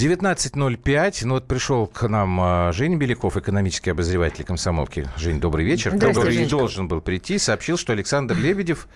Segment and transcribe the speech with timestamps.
[0.00, 1.26] 19.05.
[1.26, 5.06] Ну вот пришел к нам а, Женя Беляков, экономический обозреватель комсомолки.
[5.18, 5.90] Жень, добрый вечер.
[5.90, 6.56] Который Женечка.
[6.56, 8.88] должен был прийти, сообщил, что Александр Лебедев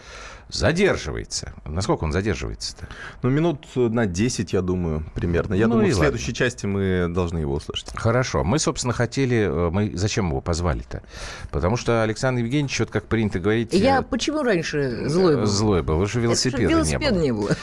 [0.48, 1.53] задерживается.
[1.67, 2.89] Насколько он задерживается-то?
[3.22, 5.53] Ну, минут на 10, я думаю, примерно.
[5.53, 6.36] Я ну, думаю, в следующей ладно.
[6.36, 7.91] части мы должны его услышать.
[7.94, 8.43] Хорошо.
[8.43, 9.46] Мы, собственно, хотели...
[9.46, 11.02] Э, мы зачем его позвали-то?
[11.50, 13.75] Потому что Александр Евгеньевич, вот как принято говорить...
[13.75, 15.44] Я э, почему раньше злой был?
[15.44, 17.49] Злой был, что велосипеда, велосипеда не было.
[17.49, 17.57] Не было.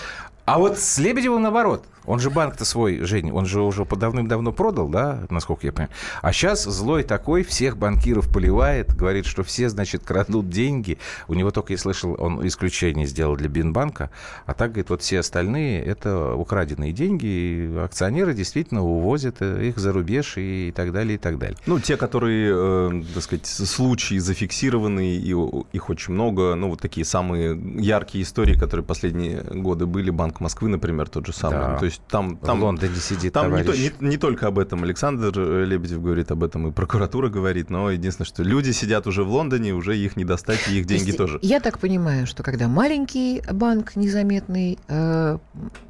[0.45, 1.85] А вот с Лебедевым наоборот.
[2.05, 5.93] Он же банк-то свой, Жень, он же уже давным-давно продал, да, насколько я понимаю.
[6.21, 10.97] А сейчас злой такой, всех банкиров поливает, говорит, что все, значит, крадут деньги.
[11.27, 14.09] У него только, я слышал, он исключение сделал для Бинбанка.
[14.45, 19.91] А так, говорит, вот все остальные– это украденные деньги, и акционеры действительно увозят их за
[19.91, 21.57] рубеж и так далее, и так далее.
[21.65, 25.35] Ну, те, которые, э, так сказать, случаи зафиксированы, и
[25.71, 30.69] их очень много, ну, вот такие самые яркие истории, которые последние годы были, Банк Москвы,
[30.69, 31.59] например, тот же самый.
[31.59, 31.77] Да.
[31.77, 35.37] То есть там, там, в Лондоне сидит там не, не, не только об этом Александр
[35.39, 39.73] Лебедев говорит об этом, и прокуратура говорит, но единственное, что люди сидят уже в Лондоне,
[39.73, 41.39] уже их не достать, и их деньги тоже.
[41.41, 45.37] Я так понимаю, что когда маленький банк незаметный, э,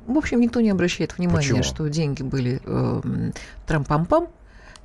[0.08, 1.64] в общем, никто не обращает внимания, Почему?
[1.64, 3.32] что деньги были э,
[3.68, 4.30] трам-пам-пам,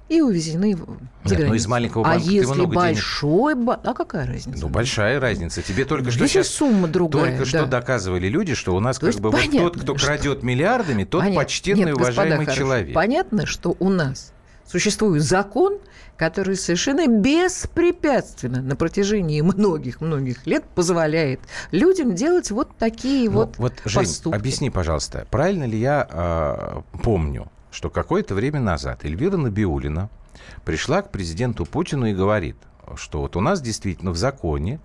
[0.09, 0.89] и увезены за Нет,
[1.25, 1.49] границу.
[1.49, 4.61] Ну, из маленького банка а если большой банк, а какая разница?
[4.61, 5.63] Ну, большая разница.
[5.63, 6.49] Тебе только что сейчас...
[6.49, 7.37] сумма другая.
[7.37, 7.59] Только да.
[7.59, 10.07] что доказывали люди, что у нас То как бы понятно, вот тот, кто что...
[10.07, 11.41] крадет миллиардами, тот понятно.
[11.41, 12.95] почтенный, Нет, уважаемый господа, человек.
[12.95, 14.33] Понятно, что у нас
[14.65, 15.79] существует закон,
[16.17, 21.41] который совершенно беспрепятственно на протяжении многих-многих лет позволяет
[21.73, 24.37] людям делать вот такие ну, вот, вот Жень, поступки.
[24.37, 30.09] объясни, пожалуйста, правильно ли я э, помню, что какое-то время назад Эльвира Набиулина
[30.65, 32.57] пришла к президенту Путину и говорит,
[32.95, 34.81] что вот у нас действительно в законе,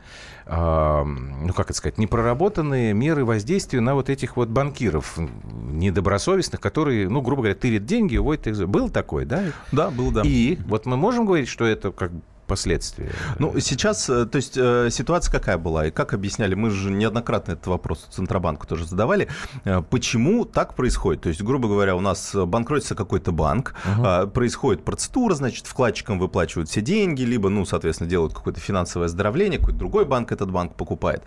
[0.46, 7.08] э, ну как это сказать, непроработанные меры воздействия на вот этих вот банкиров недобросовестных, которые,
[7.08, 8.68] ну грубо говоря, тырят деньги, уводят их.
[8.68, 9.46] Был такой, да?
[9.72, 10.24] Да, был, да.
[10.26, 12.12] И вот мы можем говорить, что это как
[12.52, 13.12] последствия?
[13.40, 15.88] Ну, сейчас, э, то есть э, ситуация какая была?
[15.88, 19.30] И как объясняли, мы же неоднократно этот вопрос Центробанку тоже задавали.
[19.64, 21.22] Э, почему так происходит?
[21.22, 24.28] То есть, грубо говоря, у нас банкротится какой-то банк, угу.
[24.32, 29.80] происходит процедура, значит, вкладчикам выплачивают все деньги, либо, ну, соответственно, делают какое-то финансовое оздоровление, какой-то
[29.80, 31.24] другой банк этот банк покупает.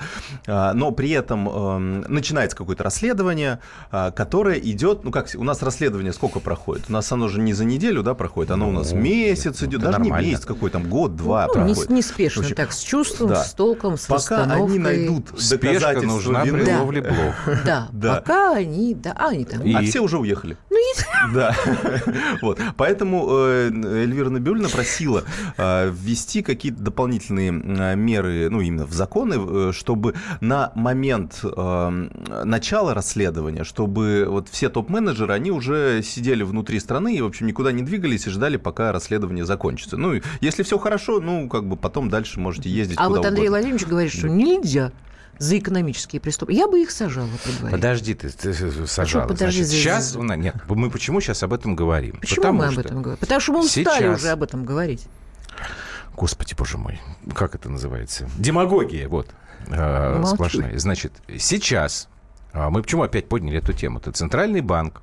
[0.47, 3.61] Но при этом эм, начинается какое-то расследование,
[3.91, 6.85] которое идет, ну, как, у нас расследование сколько проходит?
[6.91, 9.81] У нас оно же не за неделю, да, проходит, оно у нас ну, месяц идет,
[9.81, 10.23] даже нормально.
[10.23, 11.91] не месяц какой там, год, два ну, проходит.
[11.91, 13.45] Неспешно общем, так, с чувством, да.
[13.45, 16.59] с толком, с Пока они найдут Спешка нужна вины.
[16.59, 16.81] при да.
[16.81, 17.35] ловле блох.
[17.65, 19.63] Да, да, пока они, да, а они там.
[19.63, 19.73] И...
[19.73, 20.57] А все уже уехали.
[20.71, 21.07] Ну, есть.
[21.33, 21.57] Да.
[22.43, 22.61] вот.
[22.77, 25.25] Поэтому э, Эльвира Набиулина просила
[25.57, 33.65] э, ввести какие-то дополнительные э, меры, ну, именно в законы, чтобы на момент начала расследования,
[33.65, 38.27] чтобы вот все топ-менеджеры, они уже сидели внутри страны и, в общем, никуда не двигались
[38.27, 39.97] и ждали, пока расследование закончится.
[39.97, 43.49] Ну, если все хорошо, хорошо, ну, как бы потом дальше можете ездить А вот Андрей
[43.49, 43.51] угодно.
[43.51, 44.93] Владимирович говорит, что нельзя
[45.39, 46.61] за экономические преступления.
[46.61, 49.27] Я бы их сажала при Подожди, ты, ты сажала.
[49.27, 50.21] Подожди, Значит, сейчас, за...
[50.21, 52.19] нет, мы почему сейчас об этом говорим?
[52.21, 53.19] Почему Потому мы об этом говорим?
[53.19, 54.21] Потому что мы устали сейчас...
[54.21, 55.07] уже об этом говорить.
[56.17, 57.01] Господи, боже мой,
[57.35, 58.29] как это называется?
[58.39, 59.29] Демагогия, вот,
[59.67, 60.79] э, сплошная.
[60.79, 62.09] Значит, сейчас,
[62.53, 63.99] э, мы почему опять подняли эту тему?
[63.99, 65.03] Это Центральный банк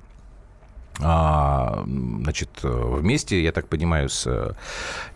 [0.98, 4.52] значит, вместе, я так понимаю, с э,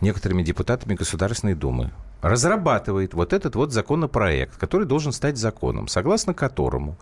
[0.01, 6.97] некоторыми депутатами Государственной Думы разрабатывает вот этот вот законопроект, который должен стать законом, согласно которому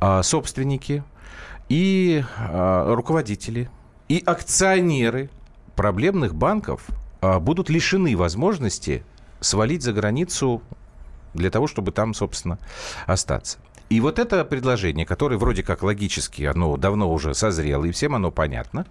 [0.00, 1.04] а, собственники
[1.68, 3.70] и а, руководители
[4.08, 5.30] и акционеры
[5.74, 6.86] проблемных банков
[7.20, 9.02] будут лишены возможности
[9.40, 10.62] свалить за границу
[11.34, 12.58] для того, чтобы там, собственно,
[13.06, 13.58] остаться.
[13.88, 18.30] И вот это предложение, которое вроде как логически, оно давно уже созрело, и всем оно
[18.30, 18.84] понятно,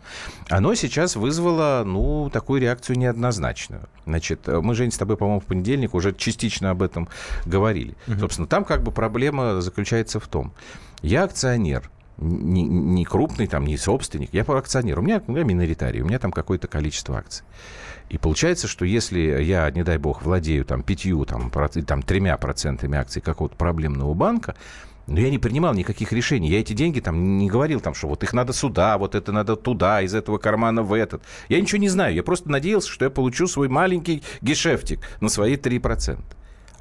[0.50, 3.90] оно сейчас вызвало, ну, такую реакцию неоднозначную.
[4.06, 7.10] Значит, мы, Жень, с тобой, по-моему, в понедельник уже частично об этом
[7.46, 7.96] говорили.
[8.08, 8.20] Угу.
[8.20, 10.54] Собственно, там как бы проблема заключается в том,
[11.02, 16.02] я акционер, не, не крупный, там, не собственник, я акционер, у меня, у меня миноритарий,
[16.02, 17.46] у меня там какое-то количество акций.
[18.10, 21.52] И получается, что если я, не дай бог, владею там пятью, там,
[21.86, 24.56] там тремя процентами акций какого-то проблемного банка,
[25.08, 26.50] но я не принимал никаких решений.
[26.50, 29.56] Я эти деньги там не говорил, там, что вот их надо сюда, вот это надо
[29.56, 31.24] туда, из этого кармана в этот.
[31.48, 32.16] Я ничего не знаю.
[32.16, 36.20] Я просто надеялся, что я получу свой маленький гешефтик на свои 3%.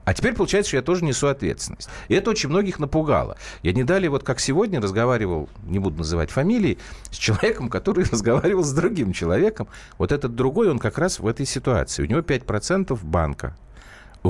[0.05, 1.89] А теперь получается, что я тоже несу ответственность.
[2.09, 3.37] И это очень многих напугало.
[3.63, 6.79] Я не далее, вот как сегодня, разговаривал, не буду называть фамилии,
[7.11, 9.69] с человеком, который разговаривал с другим человеком.
[9.99, 12.03] Вот этот другой, он как раз в этой ситуации.
[12.03, 13.57] У него 5% банка.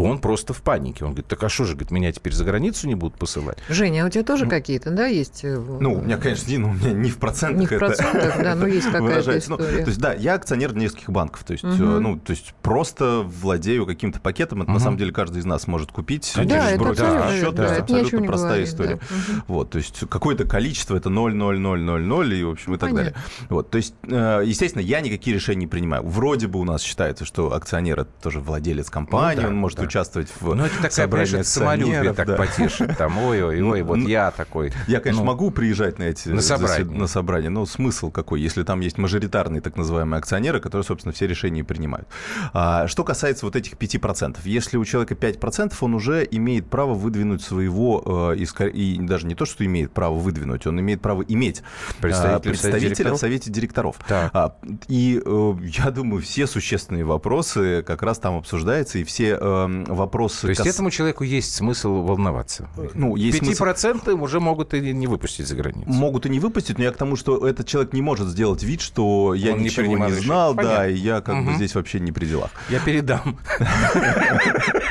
[0.03, 1.05] Он просто в панике.
[1.05, 3.59] Он говорит, так а что же, говорит, меня теперь за границу не будут посылать?
[3.69, 5.45] Женя, а у тебя тоже какие-то, да, есть?
[5.45, 8.43] Э, ну, у меня, конечно, не, ну, у меня не в процентах Не в процентах,
[8.43, 9.79] да, но есть какая-то ну, история.
[9.79, 11.45] Ну, то есть, да, я акционер нескольких банков.
[11.45, 11.77] То есть, угу.
[11.77, 14.63] ну, то есть просто владею каким-то пакетом.
[14.63, 14.79] Это, угу.
[14.79, 16.33] на самом деле, каждый из нас может купить.
[16.35, 18.97] Да, это абсолютно, счет, да, это абсолютно простая говорит, история.
[18.97, 19.45] Да.
[19.47, 22.79] Вот, то есть какое-то количество, это 0, 0, 0, 0, 0, и, в общем, и
[22.79, 23.13] так Понятно.
[23.13, 23.15] далее.
[23.49, 26.03] Вот, то есть, э, естественно, я никакие решения не принимаю.
[26.03, 29.79] Вроде бы у нас считается, что акционер это тоже владелец компании, ну, да, он может
[29.79, 29.84] да.
[29.85, 32.37] Участвовать в Ну, это такая, конечно, самолюбие так да.
[32.37, 32.97] потешит.
[32.97, 34.73] Там, ой-ой, ой, вот ну, я такой.
[34.87, 36.85] Я, конечно, ну, могу приезжать на эти на собрания.
[36.85, 41.27] на собрания, но смысл какой, если там есть мажоритарные так называемые акционеры, которые, собственно, все
[41.27, 42.09] решения принимают.
[42.53, 47.43] А, что касается вот этих 5%, если у человека 5%, он уже имеет право выдвинуть
[47.43, 51.63] своего, э, и, и даже не то, что имеет право выдвинуть, он имеет право иметь
[52.01, 53.97] представителя, представителя в совете директоров.
[54.33, 54.57] А,
[54.89, 60.43] и э, я думаю, все существенные вопросы как раз там обсуждаются, и все э, вопросы...
[60.43, 60.75] То есть кас...
[60.75, 62.69] этому человеку есть смысл волноваться?
[62.95, 64.23] Ну, есть 5% смысл...
[64.23, 65.91] уже могут и не выпустить за границу.
[65.91, 68.81] Могут и не выпустить, но я к тому, что этот человек не может сделать вид,
[68.81, 71.51] что я Он ничего не, не знал, да, и я как угу.
[71.51, 72.51] бы здесь вообще не при делах.
[72.69, 73.39] Я передам.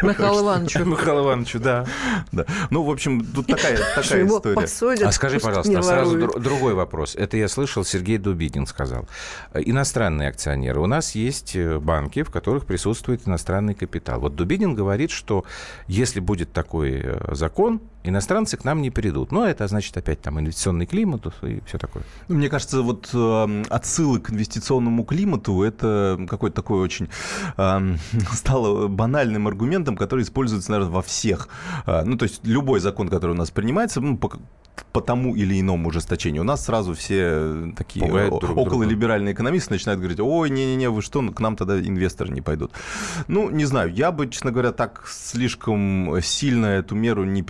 [0.02, 0.86] Михаилу Ивановичу.
[0.86, 1.86] Михаилу Ивановичу, да.
[2.70, 3.76] Ну, в общем, тут такая,
[4.66, 5.06] история.
[5.06, 7.16] А скажи, пожалуйста, сразу другой вопрос.
[7.16, 9.08] Это я слышал, Сергей Дубинин сказал.
[9.54, 10.80] Иностранные акционеры.
[10.80, 14.20] У нас есть э, банки, в которых присутствует иностранный капитал.
[14.20, 15.44] Вот Дубинин говорит, что
[15.88, 19.32] если будет такой э, закон, иностранцы к нам не придут.
[19.32, 22.04] Но это значит опять там инвестиционный климат и все такое.
[22.28, 27.10] Мне кажется, вот э, отсылы к инвестиционному климату это какой-то такой очень
[27.58, 27.96] э,
[28.34, 31.48] стало банальным аргументом, который используется, наверное, во всех.
[31.86, 34.32] Э, ну, то есть любой закон, который у нас принимается, ну, по,
[34.92, 36.42] по тому или иному ужесточению.
[36.44, 41.56] У нас сразу все такие окололиберальные экономисты начинают говорить, ой, не-не-не, вы что, к нам
[41.56, 42.72] тогда инвесторы не пойдут.
[43.28, 47.42] Ну, не знаю, я бы, честно говоря, так слишком сильно эту меру не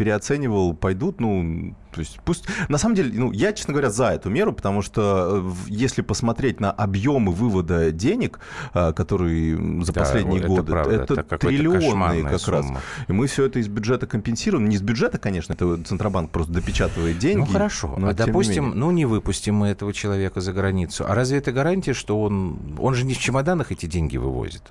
[0.44, 0.74] переоценивал.
[0.74, 2.46] Пойдут, ну, то есть пусть...
[2.70, 6.60] На самом деле, ну, я, честно говоря, за эту меру, потому что э, если посмотреть
[6.60, 8.40] на объемы вывода денег,
[8.74, 12.58] э, которые за да, последние это годы, правда, это, это триллионные как сумма.
[12.58, 12.68] раз.
[13.08, 14.68] И мы все это из бюджета компенсируем.
[14.70, 17.40] Не из бюджета, конечно, это Центробанк просто допечатывает деньги.
[17.40, 17.96] Ну, хорошо.
[17.98, 21.06] Но, а допустим, ну, не выпустим мы этого человека за границу.
[21.08, 22.78] А разве это гарантия, что он...
[22.80, 24.64] Он же не в чемоданах эти деньги вывозит?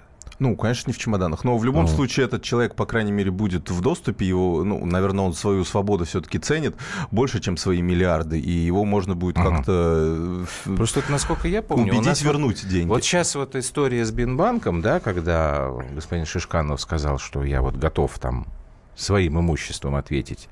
[0.42, 1.44] Ну, конечно, не в чемоданах.
[1.44, 1.94] Но в любом mm.
[1.94, 4.26] случае этот человек, по крайней мере, будет в доступе.
[4.26, 6.74] Его, ну, наверное, он свою свободу все-таки ценит
[7.12, 8.40] больше, чем свои миллиарды.
[8.40, 9.42] И его можно будет mm.
[9.44, 10.46] как-то...
[10.66, 11.92] Э, Просто это, насколько я помню...
[11.92, 12.88] Убедить нас вернуть вот, деньги.
[12.88, 18.18] Вот сейчас вот история с Бинбанком, да, когда господин Шишканов сказал, что я вот готов
[18.18, 18.48] там
[18.96, 20.48] своим имуществом ответить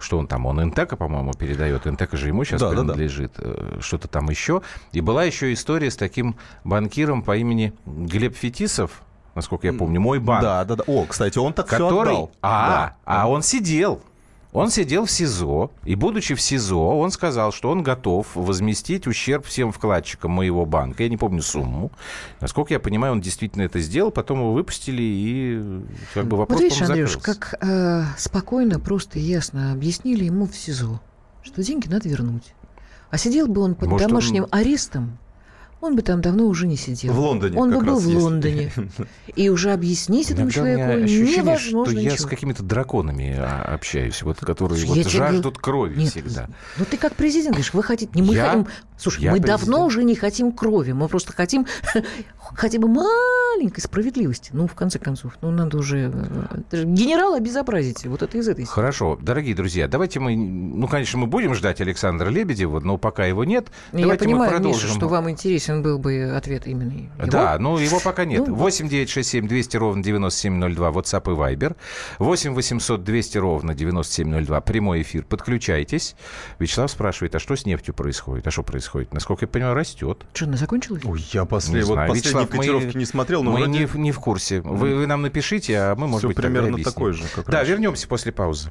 [0.00, 1.86] что он там, он Интека, по-моему, передает.
[1.86, 3.32] Интека же ему сейчас да, принадлежит.
[3.36, 3.50] Да, да.
[3.56, 4.62] Э, что-то там еще.
[4.92, 9.02] И была еще история с таким банкиром по имени Глеб Фетисов,
[9.38, 10.42] насколько я помню, мой банк.
[10.42, 10.84] Да, да, да.
[10.86, 11.88] О, кстати, он так который...
[11.88, 12.30] все отдал.
[12.42, 12.96] А, да.
[13.04, 14.00] а он сидел.
[14.52, 19.44] Он сидел в СИЗО, и, будучи в СИЗО, он сказал, что он готов возместить ущерб
[19.44, 21.02] всем вкладчикам моего банка.
[21.02, 21.92] Я не помню сумму.
[22.40, 25.82] Насколько я понимаю, он действительно это сделал, потом его выпустили, и
[26.14, 30.56] как бы вопрос, вот видишь, Андрюш, как э, спокойно, просто и ясно объяснили ему в
[30.56, 30.98] СИЗО,
[31.42, 32.54] что деньги надо вернуть.
[33.10, 34.48] А сидел бы он под Может, домашним он...
[34.50, 35.18] арестом,
[35.80, 37.12] он бы там давно уже не сидел.
[37.12, 37.58] В Лондоне.
[37.58, 38.72] Он бы был в Лондоне.
[39.36, 44.84] И уже объяснить этому человеку невозможно что я с какими-то драконами а, общаюсь, вот которые
[44.86, 46.48] вот жаждут крови всегда.
[46.76, 48.66] Ну ты как президент говоришь, вы хотите, не мы хотим.
[48.96, 51.66] Слушай, мы давно уже не хотим крови, мы просто хотим
[52.54, 54.50] хотя бы маленькой справедливости.
[54.52, 56.12] Ну, в конце концов, ну надо уже
[56.72, 58.06] э, генерала обезобразить.
[58.06, 58.64] Вот это из этой.
[58.64, 63.44] Хорошо, дорогие друзья, давайте мы, ну, конечно, мы будем ждать Александра Лебедева, но пока его
[63.44, 67.26] нет, я понимаю, Миша, что вам интересен интересен был бы ответ именно его.
[67.26, 68.46] Да, ну его пока нет.
[68.46, 71.76] Ну, 8 9 6 7 200 ровно 9702, WhatsApp и Viber.
[72.18, 75.24] 8 800 200 ровно 9702, прямой эфир.
[75.24, 76.16] Подключайтесь.
[76.58, 78.46] Вячеслав спрашивает, а что с нефтью происходит?
[78.46, 79.12] А что происходит?
[79.12, 80.24] Насколько я понимаю, растет.
[80.32, 81.04] Что, она закончилась?
[81.04, 83.78] Ой, я после, вот последние Вячеслав, котировки мы, не смотрел, но мы вроде...
[83.78, 84.60] не, не в курсе.
[84.60, 87.24] Вы, вы нам напишите, а мы, может Все быть, примерно такой же.
[87.34, 87.72] Как да, раньше.
[87.72, 88.70] вернемся после паузы.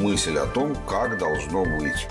[0.00, 2.08] мысль о том, как должно быть.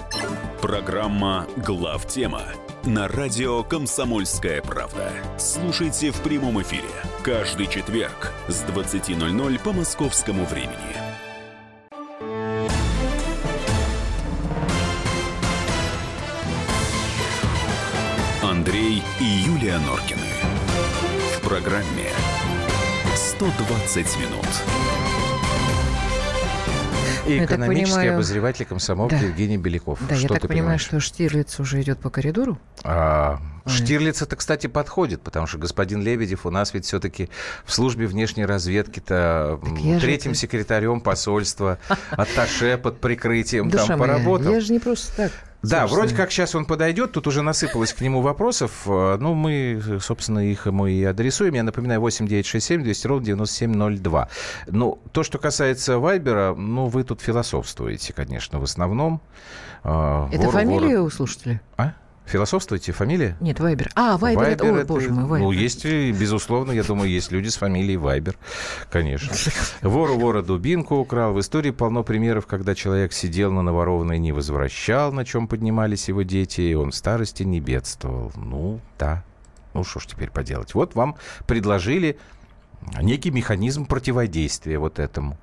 [0.62, 2.44] Программа «Главтема»
[2.84, 5.12] на радио «Комсомольская правда».
[5.38, 6.90] Слушайте в прямом эфире
[7.24, 10.76] каждый четверг с 20.00 по московскому времени.
[18.44, 20.22] Андрей и Юлия Норкины.
[21.38, 22.12] В программе
[23.16, 24.89] «120 минут».
[27.30, 29.20] И Я так экономический понимаю- обозреватель комсомолки Да.
[29.22, 30.00] Евгений Беляков.
[30.08, 30.82] Да, я Что так ты понимаю, понимаешь?
[30.82, 32.58] что Штирлиц уже идет по коридору.
[32.84, 33.72] А, Ой.
[33.72, 37.30] Штирлиц это, кстати, подходит, потому что господин Лебедев у нас ведь все-таки
[37.66, 41.78] в службе внешней разведки-то Так я же третьим это- секретарем посольства,
[42.12, 44.52] атташе под прикрытием там поработал.
[44.54, 45.32] я же не просто так.
[45.62, 46.02] Да, собственно.
[46.04, 48.72] вроде как сейчас он подойдет, тут уже насыпалось к нему вопросов.
[48.86, 51.54] Э, Ну, мы, собственно, их ему и адресуем.
[51.54, 54.30] Я напоминаю, 8967 200 ровно 9702.
[54.68, 59.22] Ну, то, что касается Вайбера, ну, вы тут философствуете, конечно, в основном.
[59.84, 61.60] Э, Это вору- фамилия вору- у слушателя?
[61.78, 61.94] А?
[62.30, 62.92] Философствуете?
[62.92, 63.36] Фамилия?
[63.40, 63.90] Нет, Вайбер.
[63.96, 64.64] А, Вайбер, это...
[64.64, 65.48] Ой, Вайбер боже мой, Вайбер.
[65.48, 68.38] Ну, есть, безусловно, я думаю, есть люди с фамилией Вайбер,
[68.92, 69.34] конечно.
[69.82, 71.34] Вор у вора дубинку украл.
[71.34, 76.08] В истории полно примеров, когда человек сидел на наворованное и не возвращал, на чем поднимались
[76.08, 78.32] его дети, и он в старости не бедствовал.
[78.36, 79.24] Ну, да.
[79.74, 80.76] Ну, что ж теперь поделать?
[80.76, 81.16] Вот вам
[81.48, 82.20] предложили
[83.02, 85.38] некий механизм противодействия вот этому.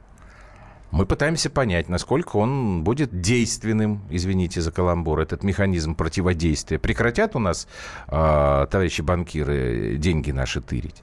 [0.91, 6.79] Мы пытаемся понять, насколько он будет действенным, извините за каламбур, этот механизм противодействия.
[6.79, 7.67] Прекратят у нас,
[8.09, 11.03] э, товарищи банкиры, деньги наши тырить?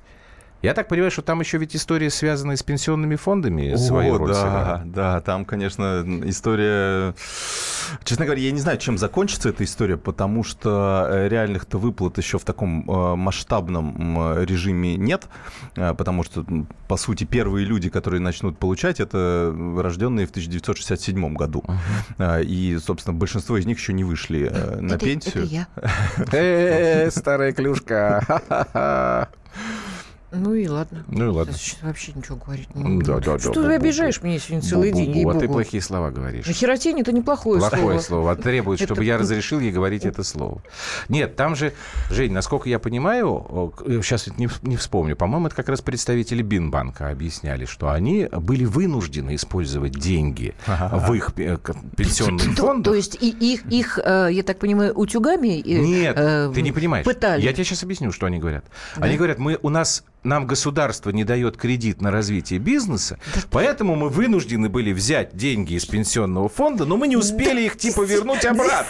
[0.64, 4.30] Я так понимаю, что там еще ведь история, связанная с пенсионными фондами, свою О, роль
[4.30, 4.82] да, сыграла.
[4.86, 7.14] да, там, конечно, история...
[8.06, 12.40] Честно говоря, я не знаю, чем закончится эта история, потому что э, реальных-то выплат еще
[12.40, 15.28] в таком э, масштабном режиме нет,
[15.76, 16.46] э, потому что,
[16.88, 21.66] по сути, первые люди, которые начнут получать, это рожденные в 1967 году.
[22.42, 24.48] И, собственно, большинство из них еще не вышли
[24.80, 25.44] на Это- пенсию.
[25.44, 25.68] Это я.
[26.32, 29.28] Э, старая клюшка.
[30.36, 31.04] Ну и ладно.
[31.08, 31.54] Ну и ладно.
[31.54, 33.06] Сейчас вообще ничего говорить не буду.
[33.06, 33.68] да, да, да, Что бу-бу-бу.
[33.68, 36.46] ты обижаешь меня сегодня целый день, Бу-бу-бу, А ты плохие слова говоришь.
[36.48, 38.00] На херотине это неплохое Плохое слово.
[38.00, 38.32] слово.
[38.32, 40.62] А Требует, Это чтобы я разрешил ей говорить это слово.
[41.10, 41.74] Нет, там же,
[42.10, 47.10] Жень, насколько я понимаю, сейчас не, вс- не вспомню, по-моему, это как раз представители Бинбанка
[47.10, 52.92] объясняли, что они были вынуждены использовать деньги в их пе- к- пенсионным То, фондах.
[52.92, 56.72] то есть и их, их, э, я так понимаю, утюгами э, Нет, э, ты не
[56.72, 57.06] понимаешь.
[57.06, 57.42] пытали.
[57.42, 58.66] Я тебе сейчас объясню, что они говорят.
[58.98, 59.06] Да?
[59.06, 63.20] Они говорят, мы, у нас, нам государство не дает кредит на развитие бизнеса,
[63.52, 68.02] поэтому мы вынуждены были взять деньги из пенсионного фонда, но мы не успели их типа
[68.04, 68.88] вернуть обратно.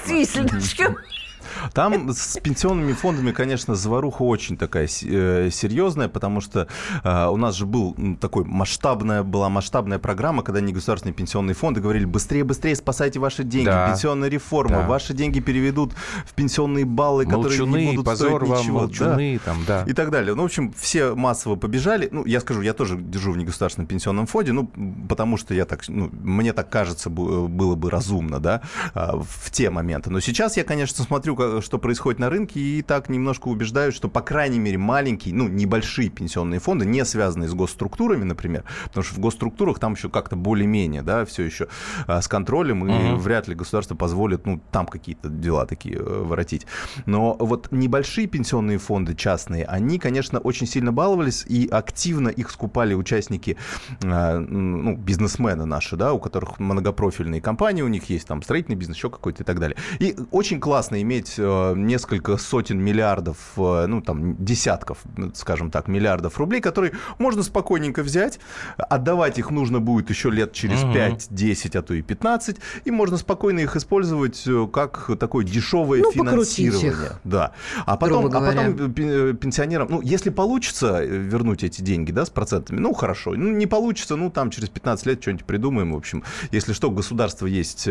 [1.73, 6.67] Там с пенсионными фондами, конечно, заваруха очень такая э, серьезная, потому что
[7.03, 12.05] э, у нас же был такой масштабная, была масштабная программа, когда негосударственные пенсионные фонды говорили,
[12.05, 13.87] быстрее, быстрее спасайте ваши деньги, Да.
[13.89, 14.87] пенсионная реформа, Да.
[14.87, 15.93] ваши деньги переведут
[16.25, 18.79] в пенсионные баллы, которые не Молчуны, будут позор стоить вам, ничего.
[18.79, 18.85] Да.
[18.85, 19.83] молчуны, там, да.
[19.87, 20.35] И так далее.
[20.35, 22.09] Ну, в общем, все массово побежали.
[22.11, 24.69] Ну, я скажу, я тоже держу в негосударственном пенсионном фонде, ну,
[25.09, 28.61] потому что я так, ну, мне так кажется, бу- было бы разумно, да,
[28.93, 30.09] в те моменты.
[30.09, 34.21] Но сейчас я, конечно, смотрю, что происходит на рынке, и так немножко убеждаюсь, что, по
[34.21, 39.19] крайней мере, маленькие, ну, небольшие пенсионные фонды, не связанные с госструктурами, например, потому что в
[39.19, 41.67] госструктурах там еще как-то более-менее, да, все еще
[42.07, 43.17] а, с контролем, и Мгм.
[43.19, 46.65] вряд ли государство позволит, ну, там какие-то дела такие э, воротить.
[47.05, 52.93] Но вот небольшие пенсионные фонды частные, они, конечно, очень сильно баловались, и активно их скупали
[52.93, 53.57] участники,
[54.01, 58.97] э, ну, бизнесмены наши, да, у которых многопрофильные компании, у них есть там строительный бизнес,
[58.97, 59.77] еще какой-то и так далее.
[59.99, 65.87] И очень классно иметь э, несколько сотен миллиардов, э, ну, там, десятков, ну, скажем так,
[65.87, 68.39] миллиардов рублей, которые можно спокойненько взять,
[68.77, 70.93] отдавать их нужно будет еще лет через Мгм.
[70.93, 76.01] 5, 10, а то и 15, и можно спокойно их использовать э, как такое дешевое
[76.01, 76.91] Ну, финансирование.
[76.91, 77.51] их, Да.
[77.85, 82.93] А потом, а потом пенсионерам, ну, если получится вернуть эти деньги, да, с процентами, ну,
[82.93, 83.33] хорошо.
[83.35, 85.93] Ну, не получится, ну, там через 15 лет что-нибудь придумаем.
[85.93, 87.87] В общем, если что, у государства есть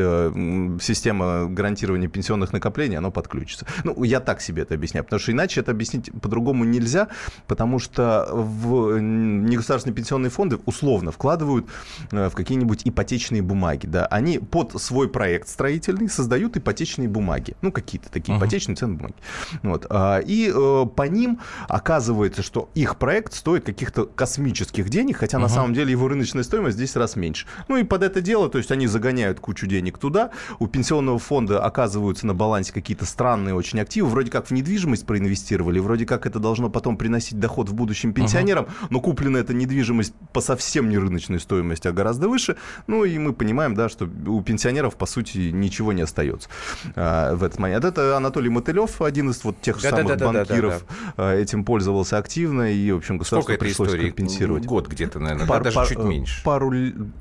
[0.81, 3.67] система гарантирования пенсионных накоплений, оно подключится.
[3.85, 7.09] Ну, я так себе это объясняю, потому что иначе это объяснить по-другому нельзя,
[7.47, 11.67] потому что в негосударственные пенсионные фонды условно вкладывают
[12.11, 17.73] э, в какие-нибудь ипотечные бумаги, да, они под свой проект строительный создают ипотечные бумаги, ну,
[17.73, 18.43] какие-то такие Мгм.
[18.45, 19.15] ипотечные ценные бумаги.
[19.63, 19.87] Вот.
[19.91, 21.39] а, И э, по ним
[21.69, 25.55] оказывается, что их проект стоит каких-то космических денег, хотя на Мгм.
[25.55, 27.47] самом деле его рыночная стоимость в 10 раз меньше.
[27.69, 31.63] Ну и под это дело, то есть они загоняют кучу денег туда, у пенсионного фонда
[31.65, 34.09] оказываются на балансе какие-то странные очень активы.
[34.09, 38.65] Вроде как в недвижимость проинвестировали, вроде как это должно потом приносить доход в будущем пенсионерам,
[38.65, 38.87] uh-huh.
[38.91, 42.57] но куплена эта недвижимость по совсем не рыночной стоимости, а гораздо выше.
[42.87, 46.49] Ну и мы понимаем, да, что у пенсионеров, по сути, ничего не остается
[46.97, 47.85] а, в этот момент.
[47.85, 51.35] Это Анатолий Мотылев, один из вот тех да, самых да, да, банкиров, да, да, да.
[51.35, 54.09] этим пользовался активно, и, в общем, государство Сколько пришлось истории?
[54.09, 54.65] компенсировать.
[54.65, 56.43] Год где-то, наверное, пар, даже пар, чуть меньше.
[56.45, 56.73] Пару,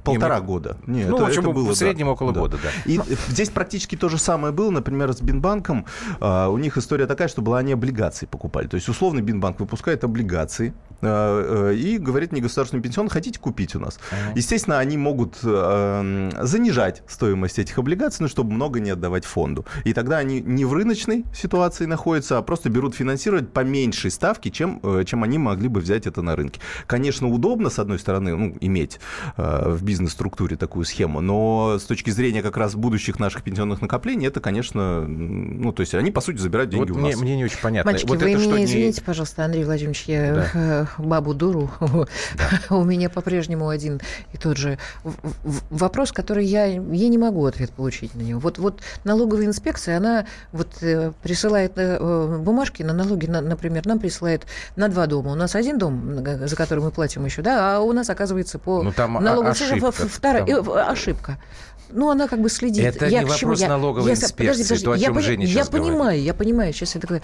[0.03, 0.45] полтора мы...
[0.45, 0.77] года.
[0.87, 2.39] Нет, ну, это, в общем, это было, в среднем да, около да.
[2.39, 2.69] года, да.
[2.85, 5.80] И здесь практически то же самое было, например, с Бинбанком.
[6.19, 8.67] А, у них история такая, что была они облигации покупали.
[8.67, 13.79] То есть, условно, Бинбанк выпускает облигации, а, э, и говорит негосударственный пенсион, хотите купить у
[13.79, 13.95] нас?
[13.95, 14.33] Uh-huh.
[14.35, 19.65] Естественно, они могут э, занижать стоимость этих облигаций, ну, чтобы много не отдавать фонду.
[19.83, 24.51] И тогда они не в рыночной ситуации находятся, а просто берут финансировать по меньшей ставке,
[24.51, 26.61] чем, э, чем они могли бы взять это на рынке.
[26.85, 28.99] Конечно, удобно, с одной стороны, ну, иметь
[29.37, 34.27] э, в бизнес-структуре такую схему, но с точки зрения как раз будущих наших пенсионных накоплений,
[34.27, 37.21] это, конечно, ну, то есть они, по сути, забирают деньги вот у мне, нас.
[37.21, 37.91] Мне не очень понятно.
[37.91, 39.05] Мальчики, вот вы это меня что извините, не...
[39.05, 40.49] пожалуйста, Андрей Владимирович, я да.
[40.53, 41.69] Э, бабу дуру.
[42.35, 42.75] Да.
[42.75, 44.01] У меня по-прежнему один
[44.33, 44.77] и тот же
[45.69, 48.39] вопрос, который я, я не могу ответ получить на него.
[48.39, 53.99] Вот, вот налоговая инспекция, она вот э, присылает э, бумажки на налоги, на, например, нам
[53.99, 55.31] присылает на два дома.
[55.31, 58.83] У нас один дом, за который мы платим еще, да, а у нас, оказывается, по
[58.83, 60.69] ну, там налоговой ошибка, вторая там...
[60.71, 61.37] ошибка.
[61.93, 62.83] Ну, она как бы следит.
[62.83, 65.45] Это я не вопрос я, налоговой я, инспекции, подожди, подожди, то, о чем я, Женя
[65.45, 66.25] Я понимаю, говорит.
[66.25, 66.73] я понимаю.
[66.73, 67.21] Сейчас я такой,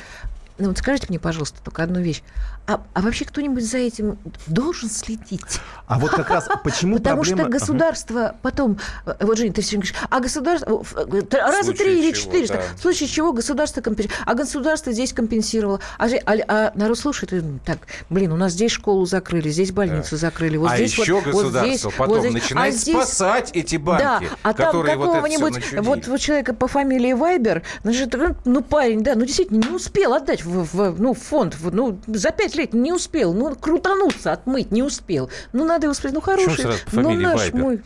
[0.58, 2.24] ну вот скажите мне, пожалуйста, только одну вещь.
[2.68, 5.62] А, а вообще кто-нибудь за этим должен следить?
[5.88, 7.44] А вот как раз почему Потому проблема...
[7.44, 8.78] что государство потом...
[9.06, 10.84] Э, вот, Женя, ты все говоришь, а государство...
[10.98, 12.48] Э, раза три или четыре.
[12.48, 12.62] Да.
[12.76, 14.24] В случае чего государство компенсировало.
[14.26, 15.80] А государство здесь компенсировало.
[15.98, 20.12] А, а, а народ слушает, и, так, блин, у нас здесь школу закрыли, здесь больницу
[20.12, 20.18] да.
[20.18, 20.58] закрыли.
[20.58, 22.96] Вот а здесь еще вот, государство вот здесь, потом вот здесь, начинает а здесь...
[22.96, 27.64] спасать эти банки, да, а которые там какого-нибудь, вот, вот, вот человека по фамилии Вайбер,
[27.84, 32.32] значит, ну, парень, да, ну, действительно, не успел отдать в, в, ну, фонд, ну, за
[32.32, 35.30] пять лет не успел, ну, крутануться, отмыть не успел.
[35.54, 37.62] Ну, надо его спросить, ну, хороший, ну, наш Вайбер?
[37.62, 37.82] мой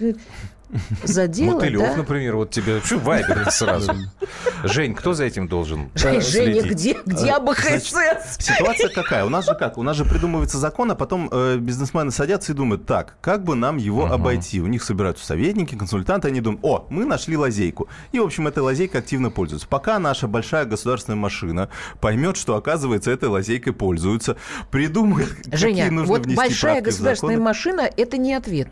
[1.03, 1.95] задела, Мотылев, да?
[1.97, 3.93] например, вот тебе вообще вайбер сразу.
[4.63, 7.93] Жень, кто за этим должен Жень, Женя, где, где АБХС?
[8.39, 9.25] Ситуация какая?
[9.25, 9.77] У нас же как?
[9.77, 13.55] У нас же придумывается закон, а потом э, бизнесмены садятся и думают, так, как бы
[13.55, 14.13] нам его uh-huh.
[14.13, 14.61] обойти?
[14.61, 17.87] У них собираются советники, консультанты, они думают, о, мы нашли лазейку.
[18.11, 19.67] И, в общем, этой лазейкой активно пользуются.
[19.67, 24.37] Пока наша большая государственная машина поймет, что, оказывается, этой лазейкой пользуются,
[24.69, 28.69] придумает, Женя, какие нужно вот большая государственная машина– это не ответ.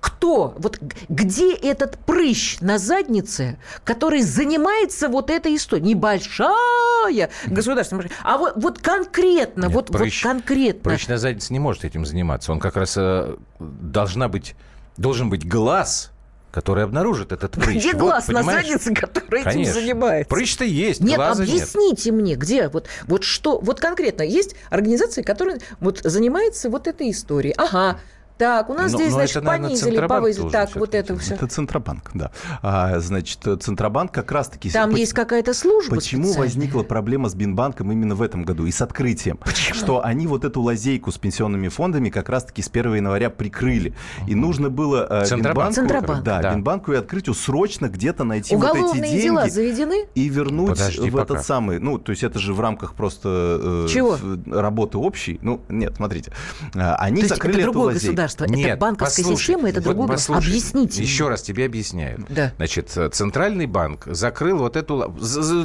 [0.00, 0.54] Кто?
[0.58, 5.88] Вот где этот прыщ на заднице, который занимается вот этой историей?
[5.88, 10.82] Небольшая государственная а вот, вот конкретно, Нет, вот, прыщ, вот конкретно.
[10.82, 12.52] Прыщ на заднице не может этим заниматься.
[12.52, 14.54] Он как раз э, должна быть,
[14.96, 16.10] должен быть глаз
[16.54, 17.78] который обнаружит этот прыщ.
[17.78, 18.46] Где вот, глаз понимаешь?
[18.46, 19.72] на заднице, который Конечно.
[19.72, 20.28] этим занимается?
[20.28, 22.20] Прыщ-то есть, нет, объясните нет.
[22.20, 27.54] мне, где, вот, вот что, вот конкретно есть организация, которая вот занимается вот этой историей.
[27.58, 27.98] Ага,
[28.36, 30.48] так, у нас но, здесь, но значит, это, наверное, понизили, повысили.
[30.50, 31.34] Так, вот это все.
[31.34, 32.32] Это Центробанк, да.
[32.62, 34.70] А, значит, Центробанк как раз-таки...
[34.70, 34.96] Там по...
[34.96, 39.36] есть какая-то служба Почему возникла проблема с Бинбанком именно в этом году и с открытием?
[39.36, 39.78] Почему?
[39.78, 43.94] Что они вот эту лазейку с пенсионными фондами как раз-таки с 1 января прикрыли.
[44.26, 45.70] И нужно было э, Центробанк.
[45.70, 46.24] Бинбанку, Центробанк.
[46.24, 49.22] Да, да, Бинбанку и открытию срочно где-то найти Уголовные вот эти деньги.
[49.22, 50.06] дела заведены?
[50.16, 51.34] И вернуть Подожди в пока.
[51.34, 51.78] этот самый...
[51.78, 53.84] Ну, то есть это же в рамках просто...
[53.84, 54.18] Э, Чего?
[54.46, 55.38] Работы общей.
[55.40, 56.32] Ну, нет, смотрите.
[56.74, 58.23] А, они то закрыли эту лазейку.
[58.24, 58.44] Государство.
[58.46, 61.02] Нет, это банк банковской послушай, системы, это другой вот Объясните.
[61.02, 62.24] Еще раз тебе объясняю.
[62.28, 62.52] Да.
[62.56, 65.14] Значит, Центральный банк закрыл вот эту...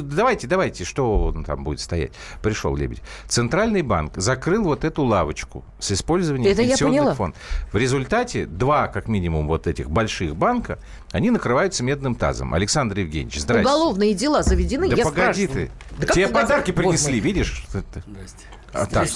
[0.02, 2.12] Давайте, давайте, что он там будет стоять?
[2.42, 3.02] Пришел Лебедь.
[3.28, 7.40] Центральный банк закрыл вот эту лавочку с использованием это пенсионных фондов.
[7.72, 10.78] В результате два, как минимум, вот этих больших банка,
[11.12, 12.54] они накрываются медным тазом.
[12.54, 13.68] Александр Евгеньевич, здрасте.
[13.68, 15.68] Уголовные дела заведены, да я погоди спрашиваю.
[15.68, 16.06] ты.
[16.06, 17.64] Да Тебе подарки принесли, вот видишь?
[17.68, 18.46] Здрасте.
[18.72, 19.08] А, так.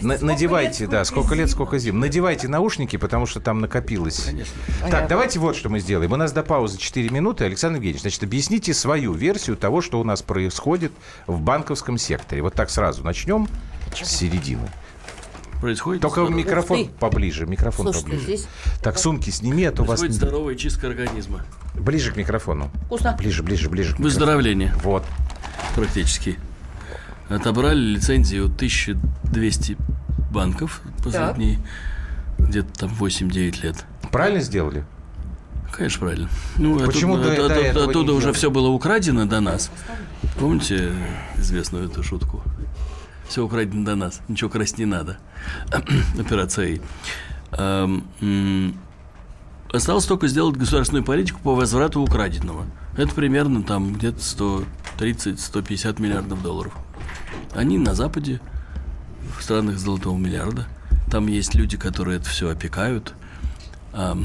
[0.00, 2.00] На, надевайте, да, сколько лет, сколько зим.
[2.00, 4.24] Надевайте наушники, потому что там накопилось.
[4.24, 4.54] Конечно.
[4.90, 6.10] Так, давайте вот что мы сделаем.
[6.12, 7.44] У нас до паузы 4 минуты.
[7.44, 10.92] Александр Евгеньевич, значит, объясните свою версию того, что у нас происходит
[11.26, 12.42] в банковском секторе.
[12.42, 13.46] Вот так сразу начнем
[13.94, 14.70] с середины.
[15.60, 16.42] Происходит Только здоровый...
[16.42, 18.24] микрофон поближе, микрофон Слушайте, поближе.
[18.24, 18.48] Здесь...
[18.82, 20.00] Так, сумки сними, а то вас...
[20.00, 21.44] здоровая чистка организма.
[21.74, 22.70] Ближе к микрофону.
[22.86, 23.14] Вкусно.
[23.16, 23.94] Ближе, ближе, ближе.
[23.96, 24.74] Выздоровление.
[24.82, 25.04] Вот.
[25.76, 26.38] Практически
[27.34, 29.76] отобрали лицензию 1200
[30.30, 31.58] банков последние
[32.38, 33.84] где-то там 8-9 лет.
[34.10, 34.84] Правильно сделали?
[35.70, 36.28] Конечно, правильно.
[36.58, 39.70] Ну, Почему оттуда, до, от, до оттуда уже все было украдено до нас.
[40.38, 40.92] Помните
[41.38, 42.42] известную эту шутку?
[43.26, 45.18] Все украдено до нас, ничего красть не надо.
[46.18, 46.80] Операция
[49.72, 52.66] Осталось только сделать государственную политику по возврату украденного.
[52.94, 54.64] Это примерно там где-то 100
[54.98, 56.72] 130-150 миллиардов долларов.
[57.54, 58.40] Они на Западе,
[59.38, 60.66] в странах золотого миллиарда.
[61.10, 63.14] Там есть люди, которые это все опекают.
[63.92, 64.16] А,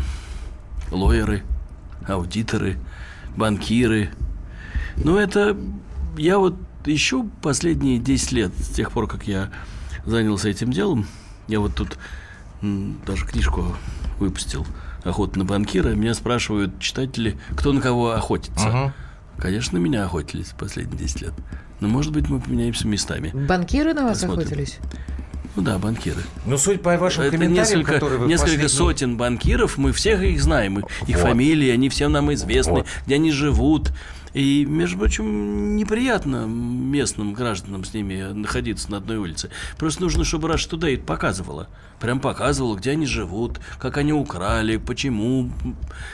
[0.92, 1.44] лоеры,
[2.08, 2.78] аудиторы,
[3.36, 4.10] банкиры.
[4.96, 5.58] Но это
[6.18, 9.50] я вот ищу последние 10 лет, с тех пор, как я
[10.06, 11.06] занялся этим делом.
[11.48, 11.98] Я вот тут
[12.62, 13.76] даже книжку
[14.20, 14.66] выпустил
[15.04, 15.90] «Охота на банкира».
[15.90, 18.70] Меня спрашивают читатели, кто на кого охотится.
[18.70, 18.94] Угу.
[19.38, 21.34] Конечно, меня охотились последние 10 лет.
[21.80, 23.32] Но, может быть, мы поменяемся местами.
[23.34, 24.48] Банкиры на вас Посмотрим.
[24.48, 24.80] охотились?
[25.56, 26.22] Ну да, банкиры.
[26.46, 28.70] Ну, суть по вашим Это комментариям, несколько, которые вы Несколько последние...
[28.70, 30.86] сотен банкиров, мы всех их знаем.
[31.08, 31.28] Их вот.
[31.28, 32.88] фамилии, они всем нам известны, вот.
[33.06, 33.92] где они живут.
[34.36, 39.50] И, между прочим, неприятно местным гражданам с ними находиться на одной улице.
[39.80, 41.70] Просто нужно, чтобы Rush Today показывала.
[42.00, 45.50] Прям показывала, где они живут, как они украли, почему.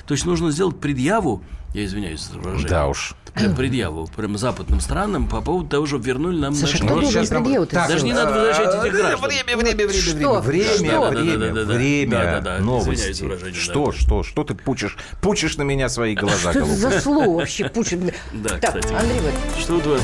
[0.08, 2.70] То есть нужно сделать предъяву я извиняюсь за выражение.
[2.70, 3.16] Да уж.
[3.34, 7.28] Прям предъяву, прям западным странам по поводу того, что вернули нам Слушай, наши гроши.
[7.28, 9.28] предъяву Даже не надо возвращать этих граждан.
[9.28, 10.40] Время, время, время, что?
[10.42, 11.10] время, что?
[11.10, 13.54] время, время, время, да, да, да, новости.
[13.54, 17.70] Что, что, что ты пучишь, пучишь на меня свои глаза, Что это за слово вообще
[17.70, 18.00] пучишь?
[18.34, 18.94] Да, кстати.
[18.94, 19.20] Андрей
[19.60, 20.02] Что тут?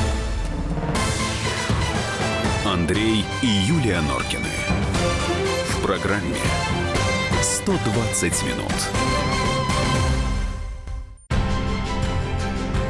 [2.65, 4.49] Андрей и Юлия Норкины.
[5.69, 6.35] В программе
[7.43, 9.28] 120 минут.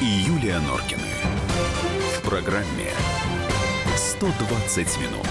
[0.00, 1.02] И Юлия Норкины.
[2.16, 2.92] В программе
[3.96, 5.26] 120 минут.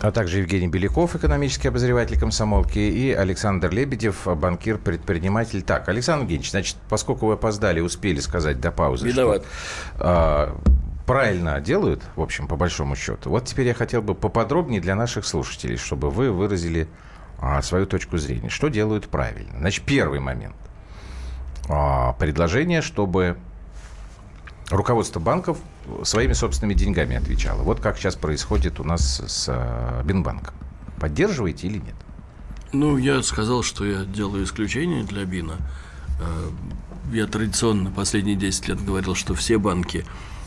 [0.00, 5.62] А также Евгений Беляков, экономический обозреватель комсомолки, и Александр Лебедев, банкир, предприниматель.
[5.62, 9.06] Так, Александр Евгеньевич, значит, поскольку вы опоздали, успели сказать до паузы.
[9.06, 9.42] Виноват.
[9.42, 10.60] Что, а,
[11.06, 13.30] правильно делают, в общем, по большому счету.
[13.30, 16.88] Вот теперь я хотел бы поподробнее для наших слушателей, чтобы вы выразили
[17.38, 18.48] а, свою точку зрения.
[18.48, 19.58] Что делают правильно?
[19.58, 20.56] Значит, первый момент–
[22.18, 23.36] предложение, чтобы
[24.70, 25.58] руководство банков
[26.04, 27.62] своими собственными деньгами отвечало.
[27.62, 30.54] Вот как сейчас происходит у нас с а, Бинбанком.
[30.98, 31.94] Поддерживаете или нет?
[32.72, 35.56] Ну, я сказал, что я делаю исключение для Бина.
[36.20, 36.52] А,
[37.12, 40.04] я традиционно последние 10 лет говорил, что все банки,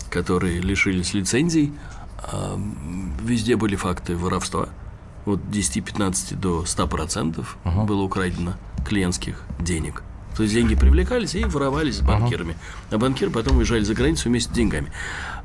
[0.10, 1.74] которые лишились лицензий,
[3.22, 4.70] везде были факты воровства.
[5.26, 7.84] Вот 10-15 до 100% угу.
[7.84, 8.54] было украдено
[8.86, 10.04] клиентских денег.
[10.36, 12.54] То есть деньги привлекались и воровались с банкирами.
[12.54, 12.96] Uh-huh.
[12.96, 14.92] А банкиры потом уезжали за границу вместе с деньгами.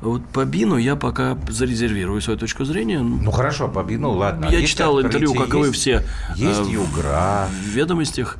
[0.01, 2.99] Вот по Бину я пока зарезервирую свою точку зрения.
[2.99, 4.47] Ну хорошо, по Бину, ладно.
[4.49, 6.03] Я есть читал интервью, как есть, вы все.
[6.35, 7.47] Есть э, Югра.
[7.49, 8.37] В ведомостях.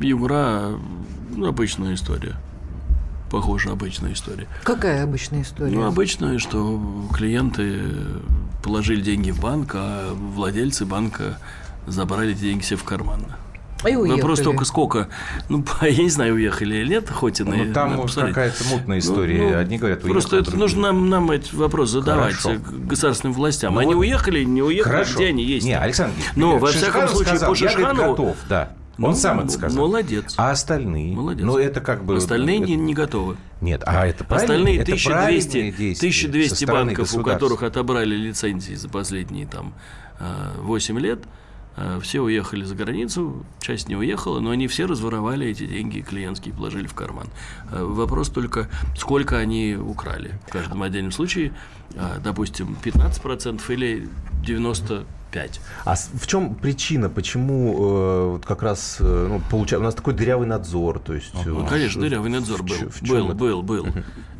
[0.00, 0.74] Югра
[1.38, 2.34] ну, обычная история.
[3.30, 4.48] Похоже, обычная история.
[4.64, 5.72] Какая обычная история?
[5.72, 6.82] Ну, обычная, что
[7.14, 7.80] клиенты
[8.64, 11.38] положили деньги в банк, а владельцы банка
[11.86, 13.26] забрали эти деньги себе в карман.
[13.86, 14.20] И уехали.
[14.20, 15.08] Вопрос только сколько.
[15.48, 19.38] Ну, я не знаю, уехали или нет, хоть и на Ну, там какая-то мутная история.
[19.38, 20.12] Ну, ну, Одни говорят, уехали.
[20.12, 22.60] Просто это нужно нам, нам этот вопрос задавать Хорошо.
[22.68, 23.74] государственным властям.
[23.74, 24.00] Ну, они вот...
[24.00, 25.14] уехали, не уехали, Хорошо.
[25.16, 25.66] где они есть?
[25.66, 28.00] Не, Александр Но, во всяком случае, сказал, по Шишханову...
[28.00, 28.70] Я готов, да.
[28.98, 29.86] Он ну, сам это сказал.
[29.86, 30.34] Молодец.
[30.36, 31.14] А остальные?
[31.14, 31.46] Молодец.
[31.46, 32.16] Ну, это как бы...
[32.16, 32.66] Остальные это...
[32.66, 33.36] не, не готовы.
[33.60, 35.58] Нет, а это Остальные это 1200,
[35.98, 39.72] 1200 банков, у которых отобрали лицензии за последние там
[40.18, 41.37] 8 лет, Э,
[42.00, 46.86] все уехали за границу, часть не уехала, но они все разворовали эти деньги клиентские, положили
[46.86, 47.28] в карман.
[47.70, 50.32] Э, вопрос только, сколько они украли.
[50.46, 51.52] В каждом отдельном случае,
[51.94, 54.08] э, допустим, 15% или
[54.44, 55.04] 90%.
[55.30, 55.60] 5.
[55.84, 60.14] А в чем причина, почему э, вот как раз э, ну, получается, у нас такой
[60.14, 61.32] дырявый надзор, то есть...
[61.44, 63.34] Ну, конечно, дырявый надзор был, в, в был, это?
[63.34, 63.86] был, был.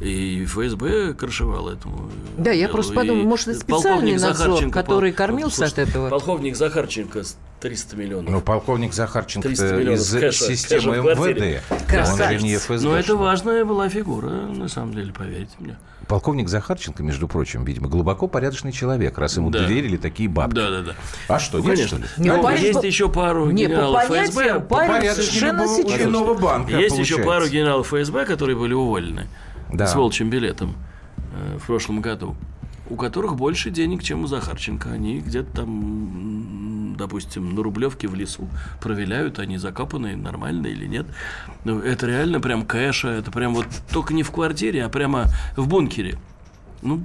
[0.01, 2.11] И ФСБ крышевал этому.
[2.37, 6.09] Да, я просто подумал, может, это специальный надзор, который кормился от этого.
[6.09, 7.23] Полковник Захарченко
[7.61, 8.31] 300 миллионов.
[8.31, 11.63] Ну, полковник Захарченко из кэша, системы кэша МВД.
[12.11, 12.89] Он же не ФСБ.
[12.89, 15.77] Но это важная была фигура, на самом деле, поверьте мне.
[16.09, 19.61] Полковник Захарченко, между прочим, видимо, глубоко порядочный человек, раз ему да.
[19.61, 20.55] доверили такие бабки.
[20.55, 20.95] Да, да, да.
[21.29, 21.99] А что, конечно.
[22.17, 24.61] Нет, ну, есть еще пару не, генералов по ФСБ.
[24.61, 25.65] По совершенно
[26.07, 27.15] любого банка, Есть получается.
[27.15, 29.29] еще пару генералов ФСБ, которые были уволены
[29.71, 29.87] да.
[29.87, 30.77] с волчьим билетом
[31.35, 32.37] э, в прошлом году
[32.91, 34.91] у которых больше денег, чем у Захарченко.
[34.91, 36.38] Они где-то там
[36.99, 38.49] допустим, на Рублевке в лесу.
[38.83, 41.07] Проверяют, они закопаны, нормально или нет.
[41.65, 45.67] Ну, это реально прям кэша, это прям вот только не в квартире, а прямо в
[45.67, 46.19] бункере.
[46.81, 47.03] Ну,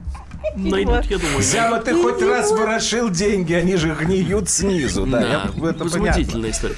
[0.56, 1.42] найдут, я думаю.
[1.42, 5.08] Зяма, ты хоть раз ворошил деньги, они же гниют снизу.
[5.08, 6.48] Да, я- это возмутительная понятно.
[6.52, 6.76] история.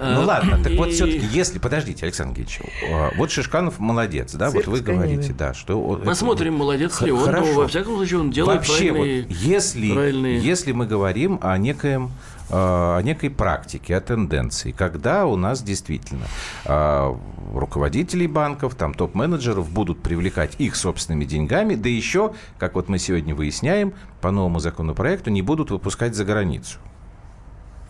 [0.00, 2.60] Ну А, ладно, так вот все-таки, если, подождите, Александр Геевич,
[2.92, 6.00] а, вот Шишканов молодец, да, вот вы говорите, да, что...
[6.04, 7.46] Посмотрим, молодец ли он, хорошо.
[7.46, 10.36] но во всяком случае он делает Вообще, правильные...
[10.36, 12.10] вот, если, мы говорим о некоем
[12.50, 16.26] о некой практике, о тенденции, когда у нас действительно
[16.64, 17.14] э,
[17.54, 23.34] руководителей банков, там топ-менеджеров будут привлекать их собственными деньгами, да еще, как вот мы сегодня
[23.34, 26.78] выясняем, по новому законопроекту не будут выпускать за границу.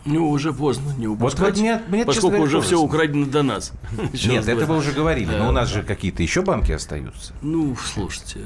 [0.05, 3.41] Ну, уже поздно не упускать, вот мне- мне, поскольку говоря, уже тоже все украдено до
[3.41, 3.71] нас.
[4.25, 7.33] Нет, это вы уже говорили, но у нас же какие-то еще банки остаются.
[7.41, 8.41] Ну, слушайте,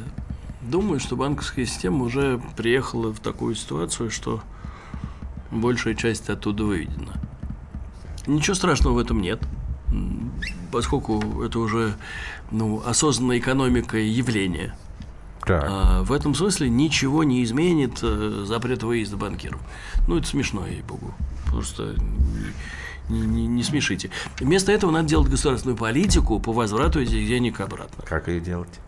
[0.62, 4.42] думаю, что банковская система уже приехала в такую ситуацию, что
[5.52, 7.14] большая часть оттуда выведена.
[8.28, 9.42] Ничего страшного в этом нет,
[10.72, 11.96] поскольку это уже
[12.52, 14.76] ну, осознанная экономика и явление.
[15.46, 15.64] Так.
[15.68, 19.60] А в этом смысле ничего не изменит э, запрет выезда банкиров.
[20.08, 21.14] Ну, это смешно, ей-богу.
[21.48, 21.96] Просто
[23.08, 24.12] не, не- не смешите.
[24.40, 28.04] Вместо этого надо делать государственную политику по возврату этих денег обратно.
[28.06, 28.80] Как ее делать?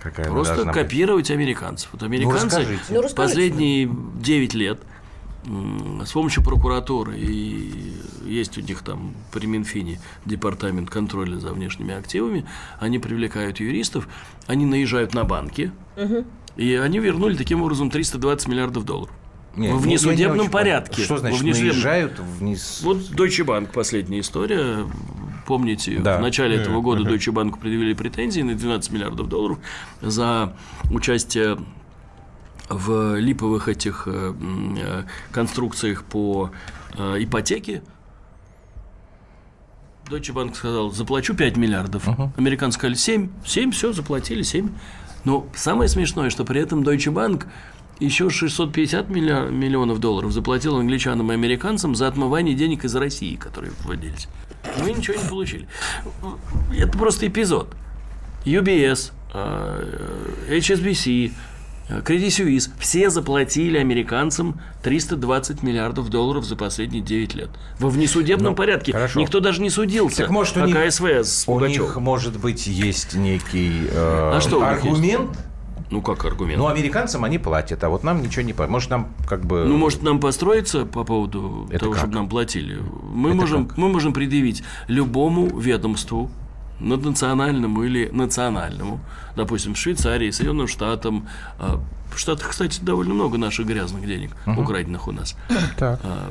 [0.00, 0.82] Какая Просто должна быть?
[0.82, 1.90] копировать американцев.
[1.92, 2.82] Вот американцы расскажите.
[2.88, 3.14] Ну, расскажите.
[3.14, 4.80] последние 9 лет
[6.04, 7.94] с помощью прокуратуры и
[8.26, 12.44] есть у них там при Минфине департамент контроля за внешними активами,
[12.78, 14.08] они привлекают юристов,
[14.46, 15.72] они наезжают на банки,
[16.56, 19.14] и они вернули таким образом 320 миллиардов долларов.
[19.56, 21.02] Не, в я не очень порядке.
[21.02, 22.80] Что значит внесудебном- наезжают вниз?
[22.84, 24.86] Вот Deutsche Bank последняя история.
[25.46, 26.18] Помните, Да.
[26.18, 29.58] в начале этого года Deutsche Bank предъявили претензии на 12 миллиардов долларов
[30.00, 30.54] за
[30.90, 31.58] участие
[32.70, 34.32] в липовых этих э,
[34.78, 35.02] э,
[35.32, 36.50] конструкциях по
[36.96, 37.82] э, ипотеке.
[40.08, 42.08] Deutsche Bank сказал, заплачу 5 миллиардов.
[42.36, 43.28] Американцы сказали 7.
[43.44, 44.70] 7, все, заплатили 7.
[45.24, 47.46] Но самое смешное, что при этом Deutsche Bank
[47.98, 53.72] еще 650 милля- миллионов долларов заплатил англичанам и американцам за отмывание денег из России, которые
[53.84, 54.28] вводились.
[54.82, 55.68] Мы ничего не получили.
[56.76, 57.74] Это просто эпизод.
[58.46, 59.12] UBS,
[60.48, 61.32] HSBC,
[61.98, 67.50] Credit Suisse, все заплатили американцам 320 миллиардов долларов за последние 9 лет.
[67.78, 68.92] Во внесудебном порядке.
[68.92, 69.20] хорошо.
[69.20, 70.18] Никто даже не судился.
[70.22, 71.88] Так может у а них, КСВ с у Пугачевым.
[71.88, 75.30] них, может быть, есть некий э, А что аргумент?
[75.90, 76.58] Ну, как аргумент?
[76.58, 78.70] Ну, американцам они платят, а вот нам ничего не платят.
[78.70, 79.64] Может, нам как бы...
[79.64, 81.98] Ну, может, нам построиться по поводу Это того, как?
[82.00, 82.78] чтобы нам платили?
[83.12, 83.76] Мы Это можем, как?
[83.76, 86.30] мы можем предъявить любому ведомству,
[86.80, 89.00] наднациональному или национальному,
[89.36, 91.28] допустим, Швейцарии, Соединенным Штатам.
[91.58, 91.80] а,
[92.12, 95.36] В Штатах, кстати, довольно много наших грязных денег, украденных у нас.
[95.78, 96.00] Так.
[96.02, 96.30] А,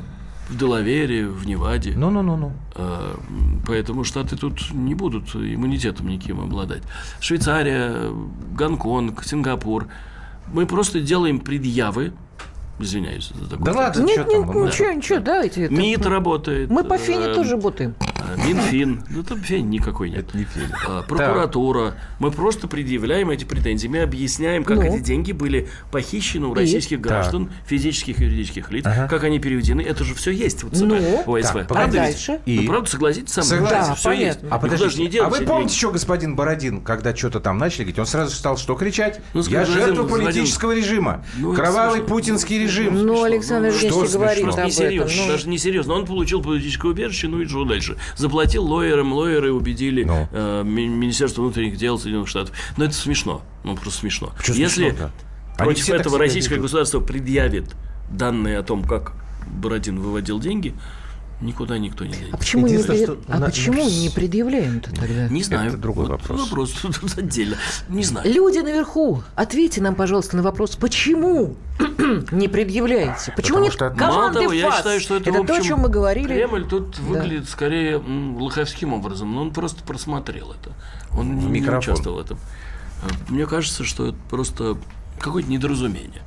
[0.50, 1.92] В Делавере, в Неваде.
[1.96, 2.52] Ну-ну-ну-ну.
[2.74, 6.82] А, м, Поэтому Штаты тут не будут иммунитетом никаким обладать.
[7.20, 8.10] Швейцария,
[8.58, 9.86] Гонконг, Сингапур.
[10.52, 12.12] Мы просто делаем предъявы.
[12.84, 13.64] Извиняюсь за такое.
[13.66, 14.66] Да ладно, Нет, что нет, там?
[14.66, 15.64] ничего, ничего, давайте.
[15.64, 16.70] это- МИД работает.
[16.70, 17.94] Мы по Фине э, тоже работаем.
[18.00, 19.02] а, Минфин.
[19.10, 20.28] Да там Фин никакой нет.
[20.28, 20.70] Это не фильм.
[20.88, 21.94] А, Прокуратура.
[22.18, 23.86] Мы просто предъявляем эти претензии.
[23.88, 24.82] Мы объясняем, как Ну.
[24.82, 29.82] эти деньги были похищены у российских граждан, физических и юридических лиц, как они переведены.
[29.82, 31.22] Это же все есть в ЦБ, Ну.
[31.26, 31.52] ОСВ.
[31.52, 32.40] Так, Правда а дальше?
[32.46, 32.60] И?
[32.60, 33.50] Ну, правда, согласитесь со мной?
[33.68, 33.88] Согласен.
[33.88, 34.38] Да, все есть.
[34.50, 38.34] А, подождите, а вы помните, что господин Бородин, когда что-то там начали говорить, он сразу
[38.34, 39.20] стал что кричать?
[39.34, 41.24] Ну, Я жертва политического режима.
[41.36, 42.69] Ну, Кровавый путинский режим.
[42.78, 44.18] Ну, Александр Что Евгеньевич смешно?
[44.20, 45.26] говорит об несерьезно, этом.
[45.26, 45.32] ну.
[45.32, 45.94] даже несерьезно.
[45.94, 47.96] Он получил политическое убежище, ну и что дальше?
[48.16, 50.28] Заплатил лоерам, лоеры убедили Ну.
[50.30, 52.54] э, Ми- Министерство внутренних дел Соединенных Штатов.
[52.76, 53.42] Но это смешно.
[53.64, 54.32] Ну, просто смешно.
[54.42, 55.12] Чё Если смешно-то?
[55.58, 56.64] Они против этого российское ведут.
[56.66, 57.74] государство предъявит
[58.10, 59.12] данные о том, как
[59.46, 60.74] Бородин выводил деньги,
[61.40, 62.38] никуда никто не А денет.
[62.38, 65.28] почему, не, Единственное, пред- что а на- почему не предъявляем-то тогда?
[65.28, 65.68] Не знаю.
[65.68, 66.40] Это другой Вот вопрос.
[66.48, 67.56] Вопрос тут отдельно.
[67.88, 68.32] Не знаю.
[68.32, 71.56] Люди наверху, ответьте нам, пожалуйста, на вопрос, почему
[72.32, 73.32] не предъявляете?
[73.36, 75.56] Почему Потому нет что это- Мало команды того, я считаю, что это, в то, о
[75.56, 76.26] общем, чем мы говорили.
[76.34, 80.72] Кремль тут выглядит скорее лоховским образом, но он просто просмотрел это.
[81.16, 81.78] Он не микрофон.
[81.78, 82.38] участвовал в этом.
[83.02, 84.76] А, Мне кажется, что это просто
[85.18, 86.22] какое-то недоразумение.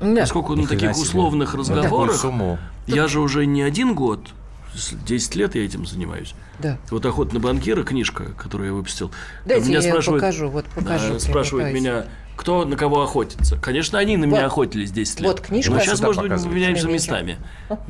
[0.00, 0.20] Да.
[0.20, 1.02] Поскольку на хрена таких себе.
[1.02, 2.58] условных такую разговорах сумму.
[2.86, 4.28] я же уже не один год,
[4.74, 6.34] 10 лет я этим занимаюсь.
[6.58, 6.78] Да.
[6.90, 9.10] Вот «Охота на банкира» книжка, которую я выпустил.
[9.44, 11.18] Дайте Меня я спрашивают- покажу, вот да, покажу.
[11.20, 12.04] спрашивают меня,
[12.36, 13.56] кто на кого охотится.
[13.56, 14.46] Конечно, они на меня Вот.
[14.46, 15.28] охотились 10 лет.
[15.32, 15.72] Вот книжка.
[15.72, 17.38] Но сейчас, может быть, мы поменяемся местами.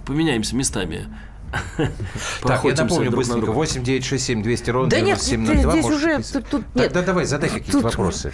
[0.06, 1.06] Поменяемся местами.
[2.42, 3.52] Так, я напомню быстренько.
[3.52, 6.22] 8 9 6 7 200 ровно Да нет, здесь уже...
[6.50, 6.92] Тут, нет.
[6.92, 8.32] Да, давай, задай какие-то вопросы.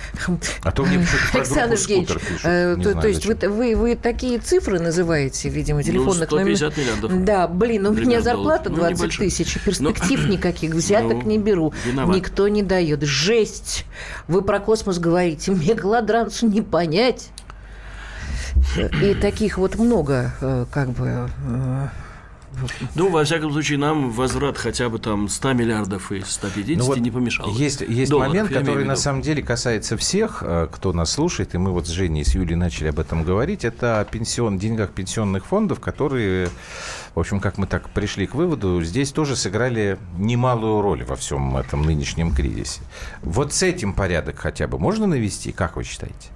[0.62, 5.78] А то мне почему-то Александр Евгеньевич, э, то, есть вы, вы, такие цифры называете, видимо,
[5.78, 7.24] ну, телефонных ну, 150 миллиардов.
[7.24, 11.72] Да, блин, у меня зарплата 20 ну, тысяч, перспектив ну, никаких, взяток ну, не беру.
[12.06, 13.02] Никто не дает.
[13.02, 13.84] Жесть!
[14.28, 17.30] Вы про космос говорите, мегалодрансу не понять.
[19.02, 21.88] И таких вот много, э, как бы, э,
[22.94, 26.98] ну, во всяком случае, нам возврат хотя бы там 100 миллиардов и 150 ну, вот
[26.98, 27.48] не помешал.
[27.50, 31.58] Есть, есть Долларов, момент, который на самом деле касается всех, э, кто нас слушает, и
[31.58, 34.90] мы вот с Женей и с Юлей начали об этом говорить, это о пенсион, деньгах
[34.90, 36.48] пенсионных фондов, которые,
[37.14, 41.56] в общем, как мы так пришли к выводу, здесь тоже сыграли немалую роль во всем
[41.56, 42.80] этом нынешнем кризисе.
[43.22, 46.28] Вот с этим порядок хотя бы можно навести, как вы считаете?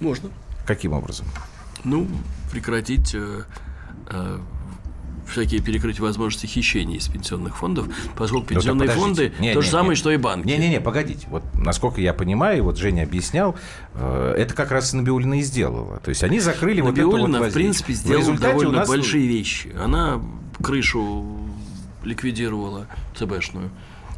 [0.00, 0.30] Можно.
[0.66, 1.26] Каким образом?
[1.84, 2.06] Ну,
[2.50, 3.42] прекратить э,
[4.08, 4.38] э,
[5.30, 9.64] всякие перекрыть возможности хищений из пенсионных фондов, поскольку ну, пенсионные ну, фонды не, то не,
[9.64, 9.96] же самое, не.
[9.96, 10.46] что и банки.
[10.46, 11.26] Не-не-не, погодите.
[11.30, 13.56] Вот насколько я понимаю, вот Женя объяснял,
[13.94, 15.98] э, это как раз Набиулина и сделала.
[15.98, 18.88] То есть они закрыли Набиулина, вот это вот в принципе, сделала довольно нас...
[18.88, 19.74] большие вещи.
[19.80, 20.20] Она
[20.62, 21.24] крышу
[22.04, 23.70] ликвидировала ЦБшную,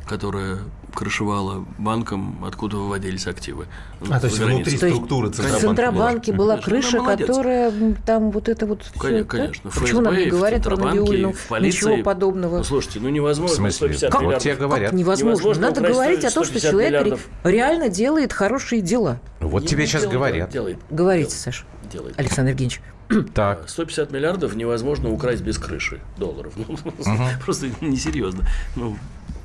[0.07, 0.61] которая
[0.95, 3.67] крышевала банком, откуда выводились активы.
[4.11, 5.59] А, то есть внутри структуры Центробанка?
[5.59, 7.73] В Центробанке была крыша, которая
[8.05, 9.71] там вот это вот все, Конечно.
[9.71, 9.81] Да?
[9.81, 11.35] Почему нам не говорят про Набиулину?
[11.61, 12.59] Ничего подобного.
[12.59, 13.55] Ну, слушайте, ну невозможно.
[13.55, 14.11] В смысле?
[14.11, 14.91] Как, вот тебе говорят.
[14.91, 15.33] Как невозможно?
[15.33, 17.29] невозможно Надо говорить о том, что человек миллиардов.
[17.45, 19.21] реально делает хорошие дела.
[19.41, 20.51] Вот не тебе сейчас делает, говорят.
[20.51, 20.79] Делает.
[20.91, 21.43] Говорите, делает.
[21.43, 21.65] Саша.
[21.91, 22.19] Делает.
[22.19, 22.81] Александр Евгеньевич.
[23.35, 23.69] Так.
[23.69, 26.55] 150 миллиардов невозможно украсть без крыши долларов.
[26.63, 27.45] Угу.
[27.45, 28.47] Просто несерьезно.
[28.77, 28.97] Ну,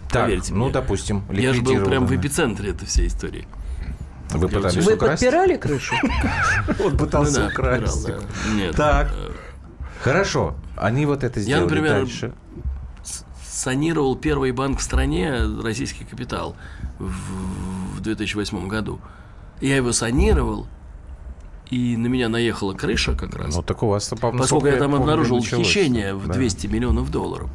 [0.10, 0.74] так, Поверьте ну, мне.
[0.74, 3.48] допустим, Я же был прям в эпицентре этой всей истории.
[4.32, 5.22] Вы пытались Вы украсть?
[5.22, 5.96] подпирали крышу?
[6.84, 8.08] Он пытался ну украсть.
[8.56, 8.76] Нет.
[8.76, 9.12] Так.
[9.14, 9.32] Э,
[10.02, 10.56] Хорошо.
[10.76, 12.08] Они вот это сделали Я, например,
[13.46, 16.56] санировал первый банк в стране, российский капитал,
[17.00, 19.00] в 2008 году.
[19.62, 20.68] Я его санировал,
[21.70, 23.56] и на меня наехала крыша как раз.
[23.56, 27.50] Ну, так у вас, Поскольку я там обнаружил хищение в 200 миллионов долларов.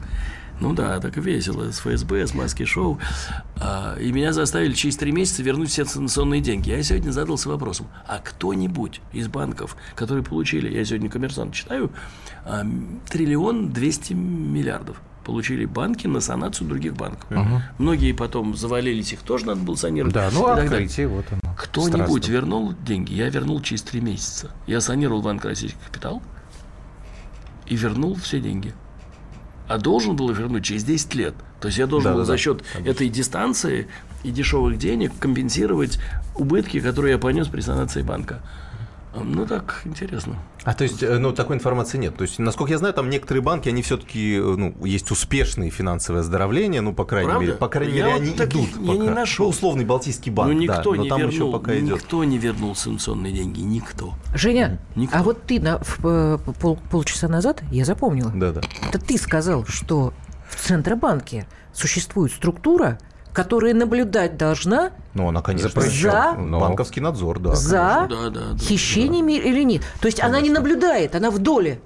[0.63, 3.01] Ну да, так весело, с ФСБ, с маски-шоу.
[3.57, 6.71] А, и меня заставили через три месяца вернуть все санкционные деньги.
[6.71, 11.91] Я сегодня задался вопросом, а кто-нибудь из банков, которые получили, я сегодня коммерсант читаю,
[12.45, 12.65] а,
[13.09, 17.29] триллион двести миллиардов получили банки на санацию других банков.
[17.29, 17.63] Угу.
[17.79, 20.15] Многие потом завалились, их тоже надо было санировать.
[20.15, 21.55] Да, ну открытие, вот оно.
[21.57, 23.15] Кто-нибудь вернул деньги?
[23.15, 24.53] Я вернул через три месяца.
[24.69, 26.23] Я санировал банк «Российский капитал»
[27.67, 28.75] и вернул все деньги
[29.73, 31.35] а должен был вернуть через 10 лет.
[31.61, 33.89] То есть я должен да, был да, за счет да, этой дистанции
[34.23, 35.99] и дешевых денег компенсировать
[36.35, 38.43] убытки, которые я понес при санации банка.
[39.15, 40.37] Ну, так, интересно.
[40.65, 42.17] А то есть, э, ну, такой информации нет.
[42.17, 46.21] То есть, насколько я знаю, там некоторые банки, они все-таки, э, ну, есть успешные финансовое
[46.21, 47.47] оздоровление, ну, по крайней Правда?
[47.47, 48.69] мере, по крайней я мере, вот они идут.
[48.81, 49.03] Я пока.
[49.03, 49.45] не нашел.
[49.45, 51.97] Ну, условный Балтийский банк, ну, никто да, но не там вернул, еще пока идет.
[51.97, 54.15] Никто не вернул санкционные деньги, никто.
[54.35, 55.19] Женя, никто.
[55.19, 58.61] а вот ты на, в, э, пол, полчаса назад, я запомнила, да, да.
[58.89, 60.15] это ты сказал, что
[60.49, 62.99] в Центробанке существует структура,
[63.33, 66.61] которая наблюдать должна ну, она, конечно, за но...
[66.61, 67.55] банковский надзор, да.
[67.55, 69.49] За да, да, да, хищениями да.
[69.49, 69.83] или нет.
[70.01, 70.39] То есть конечно.
[70.39, 71.81] она не наблюдает, она в доле.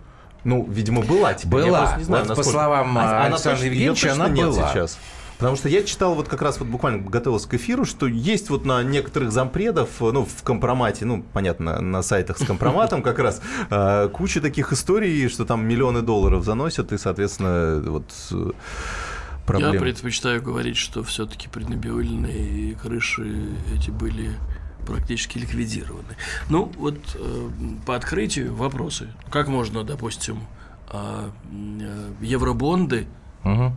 [0.45, 1.35] Ну, видимо, была.
[1.35, 1.65] Теперь.
[1.65, 1.97] Была.
[1.99, 2.37] не знаю, вот насколько...
[2.37, 4.71] по словам а, Александра Евгеньевича, она была.
[4.71, 4.99] сейчас.
[5.39, 8.65] Потому что я читал вот как раз вот буквально готовился к эфиру, что есть вот
[8.65, 14.09] на некоторых зампредов, ну, в компромате, ну, понятно, на сайтах с компроматом как раз, а,
[14.09, 18.05] куча таких историй, что там миллионы долларов заносят, и, соответственно, вот
[19.47, 19.75] проблем.
[19.75, 24.33] Я предпочитаю говорить, что все-таки преднабиольные крыши эти были
[24.87, 26.17] практически ликвидированы.
[26.49, 27.51] Ну, вот э,
[27.85, 29.13] по открытию вопросы.
[29.31, 30.41] Как можно, допустим,
[30.89, 33.07] а, э, евробонды
[33.45, 33.75] угу.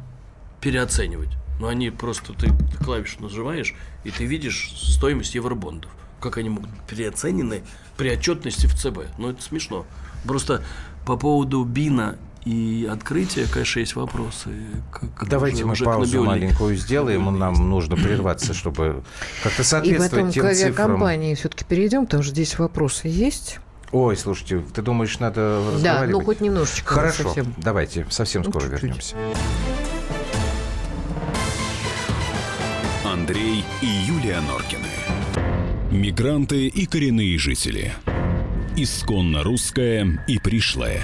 [0.61, 1.29] переоценивать?
[1.59, 2.51] Ну, они просто, ты
[2.83, 5.91] клавишу нажимаешь, и ты видишь стоимость евробондов.
[6.21, 7.63] Как они могут быть переоценены
[7.97, 9.17] при отчетности в ЦБ?
[9.17, 9.85] Ну, это смешно.
[10.25, 10.63] Просто
[11.05, 14.49] по поводу БИНа и открытие, конечно, есть вопросы.
[14.91, 19.03] Как Давайте мы паузу маленькую сделаем, нам нужно прерваться, чтобы
[19.43, 23.59] как-то соответствовать И потом к авиакомпании все-таки перейдем, потому что здесь вопросы есть.
[23.91, 26.93] Ой, слушайте, ты думаешь, надо Да, ну хоть немножечко.
[26.93, 27.53] Хорошо, совсем.
[27.57, 28.83] давайте, совсем ну, скоро чуть-чуть.
[28.83, 29.15] вернемся.
[33.03, 34.85] Андрей и Юлия Норкины.
[35.91, 37.93] Мигранты и коренные жители.
[38.75, 41.03] Исконно русская и пришлая.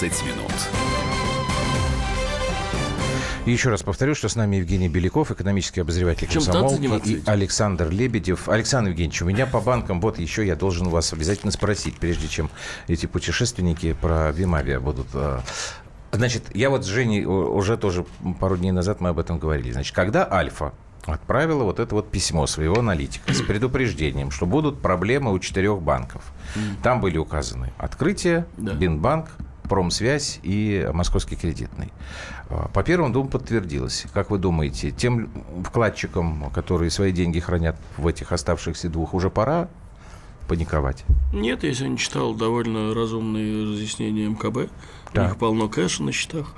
[0.00, 0.52] «120 минут».
[3.46, 7.90] И еще раз повторю, что с нами Евгений Беляков, экономический обозреватель Чем комсомолки, и Александр
[7.90, 8.48] Лебедев.
[8.48, 12.50] Александр Евгеньевич, у меня по банкам, вот еще я должен вас обязательно спросить, прежде чем
[12.86, 15.42] эти путешественники про Вимавия будут а,
[16.12, 18.04] Значит, я вот с Женей уже тоже
[18.40, 19.72] пару дней назад мы об этом говорили.
[19.72, 20.72] Значит, когда Альфа
[21.06, 26.22] отправила вот это вот письмо своего аналитика с предупреждением, что будут проблемы у четырех банков.
[26.82, 28.72] Там были указаны открытие, да.
[28.74, 29.30] Бинбанк,
[29.70, 31.92] Промсвязь и Московский кредитный.
[32.48, 34.04] А, по первому, думаю, подтвердилось.
[34.12, 35.30] Как вы думаете, тем
[35.64, 39.68] вкладчикам, которые свои деньги хранят в этих оставшихся двух, уже пора
[40.48, 41.04] паниковать?
[41.32, 44.72] Нет, я сегодня читал довольно разумные разъяснения МКБ.
[45.14, 45.22] Да.
[45.22, 46.52] У них полно кэша на счетах.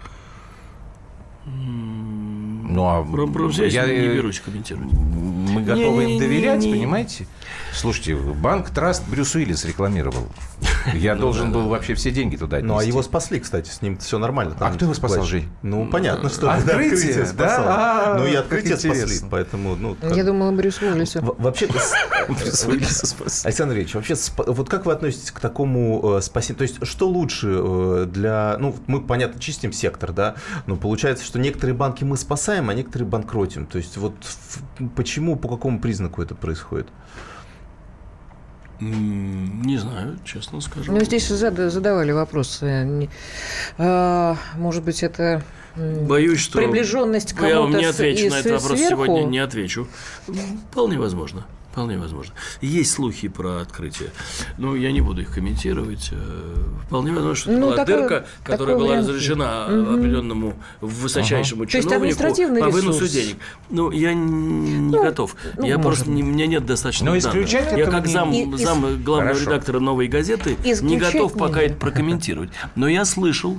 [1.45, 4.91] Ну, а про, про я не берусь комментировать.
[4.91, 7.27] Мы готовы не, им доверять, не, не, понимаете?
[7.75, 10.29] Слушайте, банк Траст Брюс Уиллис рекламировал.
[10.95, 13.99] Я ну должен был вообще все деньги туда Ну, а его спасли, кстати, с ним
[13.99, 14.57] все нормально.
[14.59, 15.49] А кто его спасал, Жень?
[15.63, 17.65] Ну, понятно, что открытие спасал.
[17.67, 19.77] А, ну, и открытие спасли, поэтому...
[19.77, 19.97] ну.
[20.15, 21.21] Я думала, Брюс Уиллиса.
[21.23, 21.67] Вообще,
[23.45, 26.59] Александр Ильич, вообще, вот как вы относитесь к такому э, спасению?
[26.59, 28.57] То есть, что лучше э, для...
[28.59, 30.37] Ну, мы, понятно, чистим сектор, да,
[30.67, 33.67] но получается, что некоторые банки мы спасаем, а некоторые банкротим.
[33.67, 34.15] То есть, вот
[34.97, 36.89] почему, по какому признаку это происходит?
[38.83, 40.93] Не знаю, честно скажу.
[40.93, 43.09] Ну, здесь задавали вопросы.
[43.79, 45.43] А, может быть, это
[45.77, 49.05] Боюсь, что приближенность кому-то Я вам не отвечу на этот вопрос сверху?
[49.05, 49.89] сегодня, не отвечу.
[50.71, 51.47] Вполне возможно.
[51.73, 52.35] Вполне возможно.
[52.61, 54.11] Есть слухи про открытие.
[54.59, 56.11] Но я не буду их комментировать.
[56.13, 59.09] Э, вполне возможно, что это ну, была такой, дырка, которая была вариант.
[59.09, 59.95] разрешена угу.
[59.95, 61.71] определенному высочайшему ага.
[61.71, 63.37] чиновнику по выносу денег.
[63.71, 65.35] Ну, я не ну, готов.
[65.57, 67.51] Ну, я просто не, у меня нет достаточно Но данных.
[67.51, 68.55] Я как зам, не...
[68.59, 69.51] зам главного Хорошо.
[69.51, 72.51] редактора новой газеты не готов пока это прокомментировать.
[72.75, 73.57] Но я слышал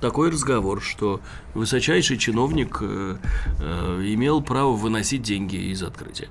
[0.00, 1.20] такой разговор, что
[1.54, 3.16] высочайший чиновник э,
[3.60, 6.28] э, имел право выносить деньги из открытия.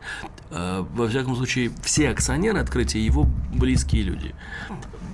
[0.55, 4.33] Э, во всяком случае, все акционеры открытия его близкие люди.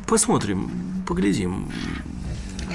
[0.07, 0.69] Посмотрим,
[1.07, 1.71] поглядим.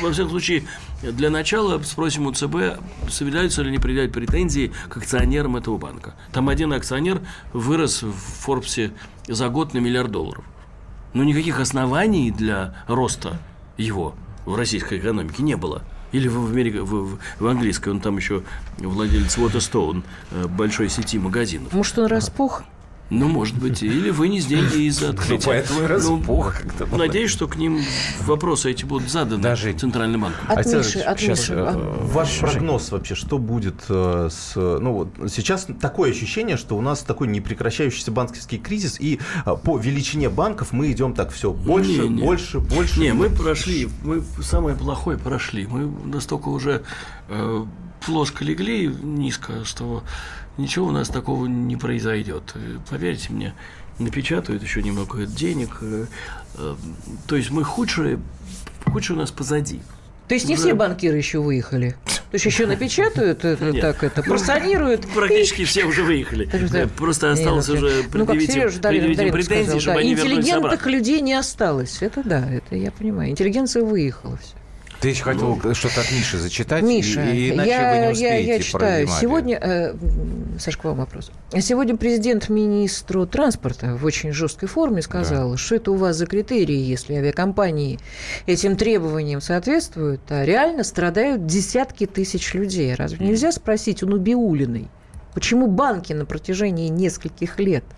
[0.02, 0.64] Во всяком случае,
[1.00, 6.16] для начала спросим у ЦБ, собираются ли они предъявлять претензии к акционерам этого банка.
[6.32, 8.90] Там один акционер вырос в Форбсе
[9.28, 10.44] за год на миллиард долларов.
[11.14, 13.40] Но никаких оснований для роста
[13.78, 14.14] его
[14.44, 15.82] в российской экономике не было.
[16.12, 18.42] Или в, Америке, в, в английской, он там еще
[18.78, 20.02] владелец Waterstone,
[20.32, 21.72] э, большой сети магазинов.
[21.72, 22.62] Может, он распух?
[23.08, 25.34] Ну, может быть, или вынес деньги из ну, открытия.
[25.36, 26.54] Ну, поэтому и распух.
[26.90, 27.80] Ну, надеюсь, что к ним
[28.22, 29.72] вопросы эти будут заданы Даже...
[29.72, 30.40] Центральным банком.
[30.48, 31.54] От Миши, от Миши.
[31.54, 34.54] Э, ваш прогноз вообще, что будет э, с...
[34.56, 39.78] Ну, вот сейчас такое ощущение, что у нас такой непрекращающийся банковский кризис, и э, по
[39.78, 42.22] величине банков мы идем так все больше, не, не.
[42.22, 42.98] больше, больше.
[42.98, 45.66] Не, мы прошли, мы самое плохое прошли.
[45.66, 46.82] Мы настолько уже
[47.28, 47.64] э,
[48.04, 50.02] плоско легли низко, что
[50.58, 52.54] ничего у нас такого не произойдет.
[52.90, 53.54] Поверьте мне,
[53.98, 55.78] напечатают еще немного денег.
[55.80, 56.06] Э,
[56.56, 56.74] э,
[57.26, 58.18] то есть мы худшее,
[58.84, 59.80] худшее у нас позади.
[60.28, 60.62] То есть не Уже...
[60.62, 61.96] все банкиры еще выехали?
[62.04, 65.06] То есть еще напечатают, это, так это, просанируют.
[65.14, 66.48] Практически все уже выехали.
[66.96, 72.02] Просто осталось уже предъявить им претензии, чтобы они Интеллигентных людей не осталось.
[72.02, 73.30] Это да, это я понимаю.
[73.30, 74.54] Интеллигенция выехала все.
[75.00, 78.46] Ты еще хотел ну, что-то от Миши зачитать, Миша, и, иначе я, вы не успеете
[78.48, 79.08] я, я читаю.
[79.08, 79.94] Сегодня, э,
[80.58, 81.30] Сашка, к вам вопрос.
[81.60, 85.56] Сегодня президент министру транспорта в очень жесткой форме сказал, да.
[85.58, 87.98] что это у вас за критерии, если авиакомпании
[88.46, 92.94] этим требованиям соответствуют, а реально страдают десятки тысяч людей.
[92.94, 94.88] Разве нельзя спросить у Нубиулиной,
[95.34, 97.84] почему банки на протяжении нескольких лет–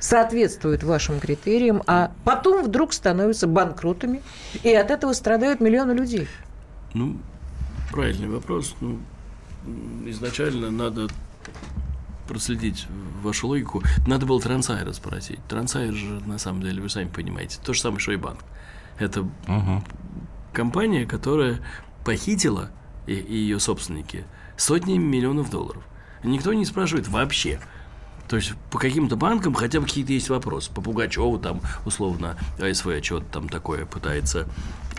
[0.00, 4.22] соответствуют вашим критериям, а потом вдруг становятся банкротами,
[4.62, 6.28] и от этого страдают миллионы людей?
[6.94, 7.18] Ну,
[7.90, 8.74] правильный вопрос.
[8.80, 8.98] Ну,
[10.06, 11.08] изначально надо
[12.28, 12.86] проследить
[13.22, 13.82] вашу логику.
[14.06, 15.40] Надо было Трансайра спросить.
[15.48, 18.40] Трансайр же, на самом деле, вы сами понимаете, то же самое, что и банк.
[18.98, 19.82] Это угу.
[20.52, 21.60] компания, которая
[22.04, 22.70] похитила,
[23.06, 24.24] и, и ее собственники,
[24.56, 25.82] сотни миллионов долларов.
[26.22, 27.60] Никто не спрашивает вообще–
[28.28, 30.70] то есть по каким-то банкам хотя бы какие-то есть вопросы.
[30.72, 34.46] По Пугачеву там условно АСВ что-то там такое пытается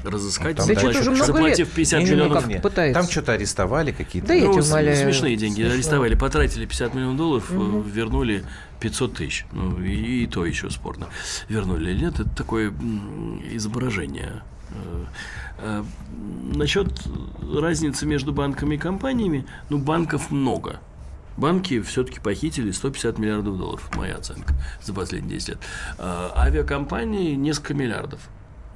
[0.04, 1.76] разыскать, там заплатив, уже много заплатив лет.
[1.76, 2.48] 50 Не, не, миллионов.
[2.48, 3.02] не, пытается.
[3.02, 4.30] Там что-то арестовали какие-то.
[4.30, 5.74] Да Ну, смешные деньги Смешно.
[5.74, 8.46] арестовали, потратили 50 миллионов долларов, э, вернули
[8.80, 9.46] 500 тысяч.
[9.52, 11.08] Ну, и, и то еще спорно.
[11.50, 12.74] Вернули или нет, это такое
[13.52, 14.42] изображение.
[14.72, 15.06] Э,
[15.60, 15.84] э,
[16.56, 17.02] Насчет
[17.54, 20.80] разницы между банками и компаниями, ну, банков много.
[21.40, 25.58] Банки все-таки похитили 150 миллиардов долларов, моя оценка, за последние 10 лет.
[25.98, 28.20] А авиакомпании несколько миллиардов.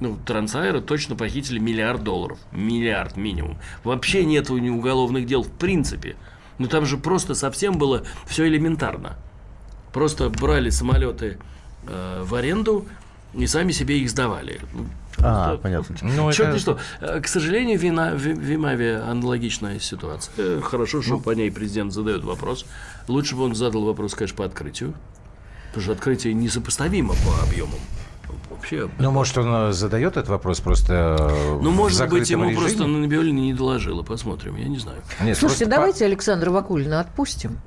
[0.00, 2.38] Ну, Трансайра точно похитили миллиард долларов.
[2.52, 3.58] Миллиард минимум.
[3.84, 6.16] Вообще нет у них уголовных дел в принципе.
[6.58, 9.16] Ну, там же просто совсем было все элементарно.
[9.92, 11.38] Просто брали самолеты
[11.86, 12.86] э, в аренду
[13.34, 14.60] и сами себе их сдавали.
[15.18, 15.96] Ну, А, просто- понятно.
[16.02, 16.78] Ну, Черт это- что.
[17.00, 20.32] Э, К сожалению, вина, в Вимаве аналогичная ситуация.
[20.38, 22.66] Э, Хорошо, что по ней президент задает вопрос.
[23.08, 24.94] Лучше бы он задал вопрос, конечно, по открытию.
[25.68, 27.78] Потому что открытие несопоставимо по объемам.
[28.50, 28.88] Вообще.
[28.98, 31.16] Ну, может, он э, задает этот вопрос просто
[31.60, 32.60] Ну, в может быть, ему режиме?
[32.60, 34.02] просто Набиулина не доложила.
[34.02, 34.98] Посмотрим, я не знаю.
[35.20, 37.58] Нет, Слушайте, давайте Александра Вакулина отпустим.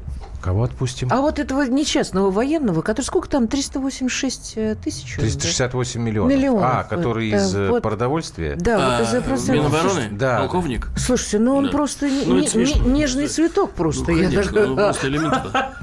[0.41, 1.09] Кого отпустим?
[1.11, 5.15] А вот этого несчастного военного, который сколько там, 386 э, тысяч?
[5.15, 6.31] 368 миллионов.
[6.31, 6.63] Миллионов.
[6.63, 7.83] А, который Да, из э, вот.
[7.83, 8.55] продовольствия?
[8.55, 9.51] Да, вот из-за А, просто...
[9.53, 10.09] Минобороны?
[10.11, 10.39] Да.
[10.39, 10.89] Полковник?
[10.95, 11.71] Слушайте, ну он Да.
[11.71, 14.11] просто Ну, не- не- нежный цветок просто.
[14.11, 15.75] Ну, я конечно, так- ну, просто элементарно.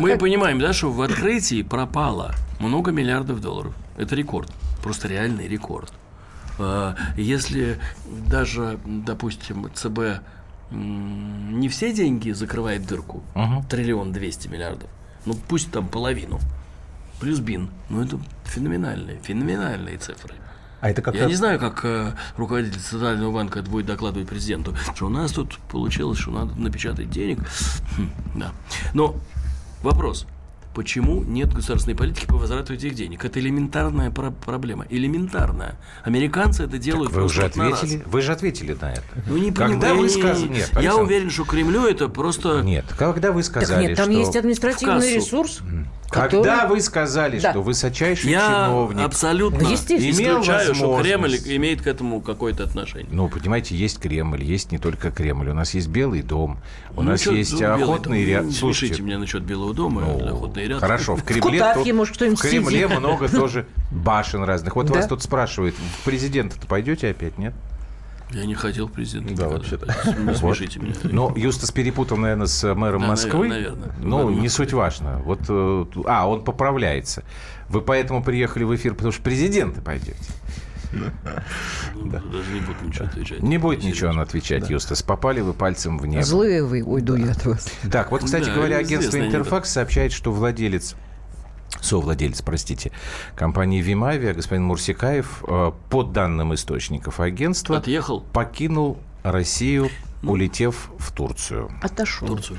[0.00, 3.74] Мы понимаем, да, что в открытии пропало много миллиардов долларов.
[3.96, 4.50] Это рекорд.
[4.82, 5.92] Просто реальный рекорд.
[6.58, 7.78] А, Если
[8.26, 10.20] даже, допустим, ЦБ
[10.70, 13.62] не все деньги закрывает дырку, Мгм.
[13.64, 14.88] триллион двести миллиардов,
[15.24, 16.38] ну пусть там половину,
[17.20, 20.34] плюс БИН, ну это феноменальные, феноменальные цифры.
[20.80, 25.06] А это как Я не знаю, как э, руководитель Центрального банка будет докладывать президенту, что
[25.06, 27.40] у нас тут получилось, что надо напечатать денег.
[27.96, 28.52] Хм, да.
[28.94, 29.16] Но
[29.82, 30.24] вопрос.
[30.78, 33.24] Почему нет государственной политики по возврату этих денег?
[33.24, 34.86] Это элементарная про- проблема.
[34.88, 35.74] Элементарная.
[36.04, 38.00] Американцы это делают Вы уже ответили?
[38.06, 39.02] Вы же ответили на это.
[39.26, 40.46] Ну, не Когда вы сказали...
[40.46, 42.60] Нет, Я Александр, уверен, что Кремлю это просто...
[42.62, 44.20] Нет, когда вы Так сказали, нет, там что...
[44.20, 45.24] есть административный в
[46.10, 46.30] ресурс.
[46.30, 47.50] Когда который- вы сказали, Да.
[47.50, 49.04] что высочайший Я чиновник...
[49.04, 50.00] абсолютно Ну, естественно.
[50.00, 51.44] Имел исключаю, что возможность.
[51.44, 53.08] Кремль имеет к этому какое-то отношение.
[53.10, 55.48] Ну, понимаете, есть Кремль, есть не только Кремль.
[55.50, 56.58] У нас есть Белый дом,
[56.96, 58.52] у Ну, нас чё, есть ну, охотный дом, ряд.
[58.52, 60.80] Слушайте, смешите меня насчет Белого дома, ну, охотный ряд.
[60.80, 62.98] Хорошо, в Кремле, Кутафье, то- может, в Кремле сидит.
[62.98, 64.76] много тоже башен разных.
[64.76, 64.94] Вот Да.
[64.94, 67.54] вас тут спрашивают, в президента-то пойдете опять, нет?
[68.30, 69.34] Я не хотел президента.
[69.34, 69.86] Да, вообще-то.
[70.18, 70.94] Не смешите меня.
[71.04, 73.48] Ну, Юстас перепутал, наверное, с мэром Да, Москвы.
[73.48, 73.92] наверное.
[73.98, 75.18] Ну, не суть важно.
[75.24, 77.22] Вот, э, а, он поправляется.
[77.68, 80.18] Вы поэтому приехали в эфир, потому что президента пойдете.
[80.92, 83.42] Ну, Даже не буду ничего отвечать.
[83.42, 83.96] Не будет Серьезно.
[83.96, 85.02] ничего он отвечать, Юстас.
[85.02, 86.22] Попали вы пальцем в небо.
[86.22, 87.68] Злые вы, уйду я от вас.
[87.90, 89.18] Так, вот, кстати Да, говоря, агентство.
[89.18, 90.94] Интерфакс сообщает, что владелец
[91.80, 92.92] совладелец, простите,
[93.34, 99.90] компании Вимавия, господин Мурсикаев, э, по данным источников агентства, Отъехал покинул Россию,
[100.22, 101.70] улетев в Турцию.
[101.80, 102.28] в Отошел.
[102.28, 102.58] Турцию.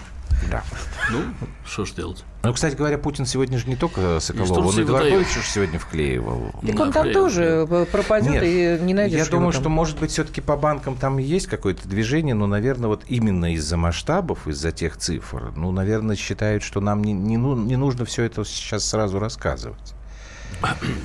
[0.50, 0.64] Да.
[1.12, 1.22] Ну,
[1.66, 2.24] что ж делать?
[2.44, 6.52] Ну, кстати говоря, Путин сегодня же не только Соколова, он и же сегодня вклеивал.
[6.62, 9.62] Так Да, он там тоже пропадет Нет, и не найдешь Я думаю, там.
[9.62, 13.78] что, может быть, все-таки по банкам там есть какое-то движение, но, наверное, вот именно из-за
[13.78, 18.24] масштабов, из-за тех цифр, ну, наверное, считают, что нам не, не, ну- не нужно все
[18.24, 19.94] это сейчас сразу рассказывать.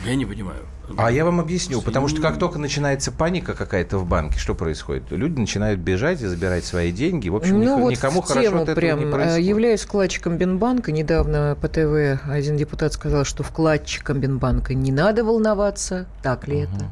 [0.07, 0.63] Я не понимаю.
[0.97, 5.05] А я вам объясню, потому что как только начинается паника какая-то в банке, что происходит?
[5.11, 7.29] Люди начинают бежать и забирать свои деньги.
[7.29, 9.47] В общем, ну ник- вот никому в хорошо от этого прям, не э, происходит.
[9.47, 10.93] являюсь вкладчиком Бинбанка.
[10.93, 16.07] Недавно по ТВ один депутат сказал, что вкладчикам Бинбанка не надо волноваться.
[16.23, 16.91] Так ли это?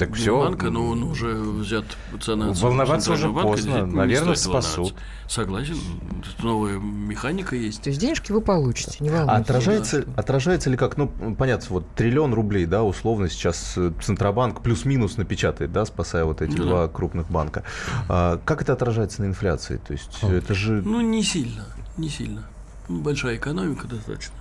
[0.00, 0.38] Так все.
[0.38, 1.84] Банка, но он уже взят
[2.22, 3.84] цена Волноваться уже банка, поздно.
[3.84, 4.94] Наверное, спасут.
[5.28, 5.76] Согласен.
[6.24, 7.82] Тут новая механика есть.
[7.82, 9.42] То есть денежки вы получите, не А волнуйтесь.
[9.42, 15.18] отражается, отражается ли как, ну, понятно, вот триллион рублей, да, условно сейчас э, Центробанк плюс-минус
[15.18, 16.70] напечатает, да, спасая вот эти Ну да.
[16.70, 17.62] два крупных банка.
[18.08, 19.76] А как это отражается на инфляции?
[19.86, 20.80] То есть это же...
[20.82, 21.66] Ну, не сильно,
[21.98, 22.44] не сильно.
[22.88, 24.34] Ну, Большая экономика достаточно.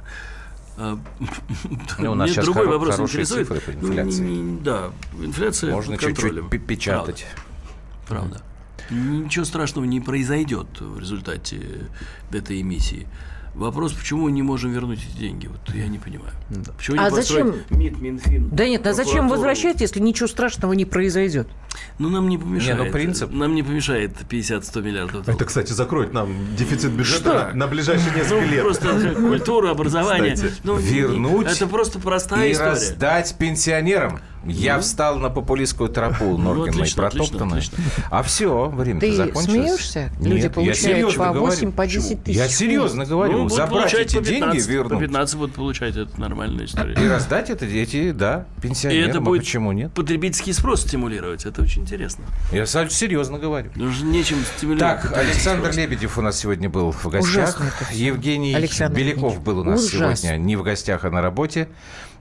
[0.81, 0.97] А,
[1.99, 3.47] Ну, у нас сейчас другой хоро- вопрос интересует.
[3.47, 4.57] цифры по инфляции.
[4.63, 6.49] да, инфляция Можно под чуть-чуть контролем.
[6.49, 7.25] пе- печатать.
[8.07, 8.39] Правда.
[8.39, 8.43] Правда.
[8.89, 11.89] Ничего страшного не произойдет в результате
[12.31, 13.07] этой эмиссии.
[13.55, 15.47] Вопрос, почему мы не можем вернуть эти деньги?
[15.47, 16.31] Вот я не понимаю.
[16.77, 18.49] Почему не А построить зачем- МИД, Минфин?
[18.51, 21.47] Да нет, а зачем возвращать, если ничего страшного не произойдет?
[21.97, 22.77] Ну, нам не помешает.
[22.79, 25.35] Не, ну, принцип- Нам не помешает 50-100 миллиардов долларов.
[25.35, 27.33] Это, кстати, закроет нам дефицит бюджета Что?
[27.33, 28.63] на, на ближайшие несколько Ну, лет.
[28.63, 30.35] просто культура, образование.
[30.35, 30.53] Кстати.
[30.63, 32.71] Ну, Вернуть Это просто простая и история.
[32.71, 34.19] раздать пенсионерам.
[34.45, 37.63] Я ну, встал на популистскую тропу Норкиной ну, протоптанной.
[38.09, 39.45] А все, время Ты закончилось.
[39.45, 40.11] смеешься?
[40.19, 42.37] Нет, Люди получают по 8, по 10 тысяч.
[42.37, 43.39] Я серьезно говорю.
[43.39, 44.99] Ну, забрать эти 15, деньги, вернуть.
[44.99, 46.93] По 15 будут получать, это нормальная история.
[46.93, 49.05] И раздать это дети, да, пенсионерам.
[49.05, 49.93] И это а будет почему нет?
[49.93, 51.45] потребительский спрос стимулировать.
[51.45, 52.23] Это очень интересно.
[52.51, 53.71] Я серьезно говорю.
[53.75, 55.01] Нужно нечем стимулировать.
[55.01, 57.61] Так, Александр Лебедев у нас сегодня был в гостях.
[57.91, 60.15] Евгений Александр Беляков был у нас Ужасно.
[60.15, 61.67] сегодня не в гостях, а на работе.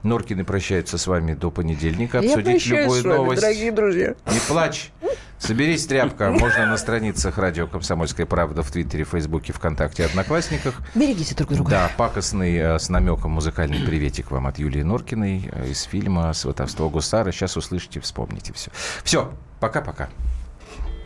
[0.03, 2.08] Норкины прощаются с вами до понедельника.
[2.15, 3.41] Обсудить Я любую с вами, новость.
[3.41, 4.15] дорогие друзья.
[4.31, 4.91] Не плачь.
[5.37, 6.31] Соберись, тряпка.
[6.31, 10.75] Можно на страницах радио «Комсомольская правда» в Твиттере, Фейсбуке, ВКонтакте, Одноклассниках.
[10.95, 11.69] Берегите друг друга.
[11.71, 16.89] Да, пакостный э, с намеком музыкальный приветик вам от Юлии Норкиной э, из фильма «Сватовство
[16.89, 17.31] гусара».
[17.31, 18.69] Сейчас услышите, вспомните все.
[19.03, 19.31] Все,
[19.61, 20.09] пока-пока.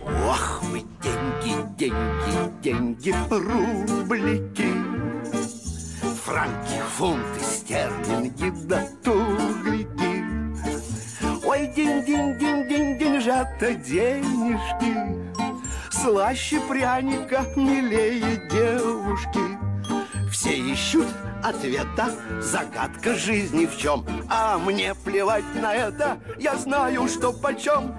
[0.04, 4.68] Ох вы деньги, деньги, деньги, рублики,
[6.26, 9.43] франки, фунты, стерлинги, да тугрики.
[11.84, 14.96] Ой, день-день-день-день, деньжата, денежки,
[15.92, 19.40] Слаще пряника, милее девушки.
[20.32, 21.08] Все ищут
[21.44, 22.10] ответа,
[22.40, 27.94] загадка жизни в чем, А мне плевать на это, я знаю, что почем.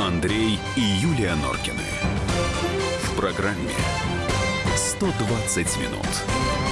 [0.00, 1.84] Андрей и Юлия Норкины.
[3.04, 3.74] В программе
[4.74, 6.71] «120 минут».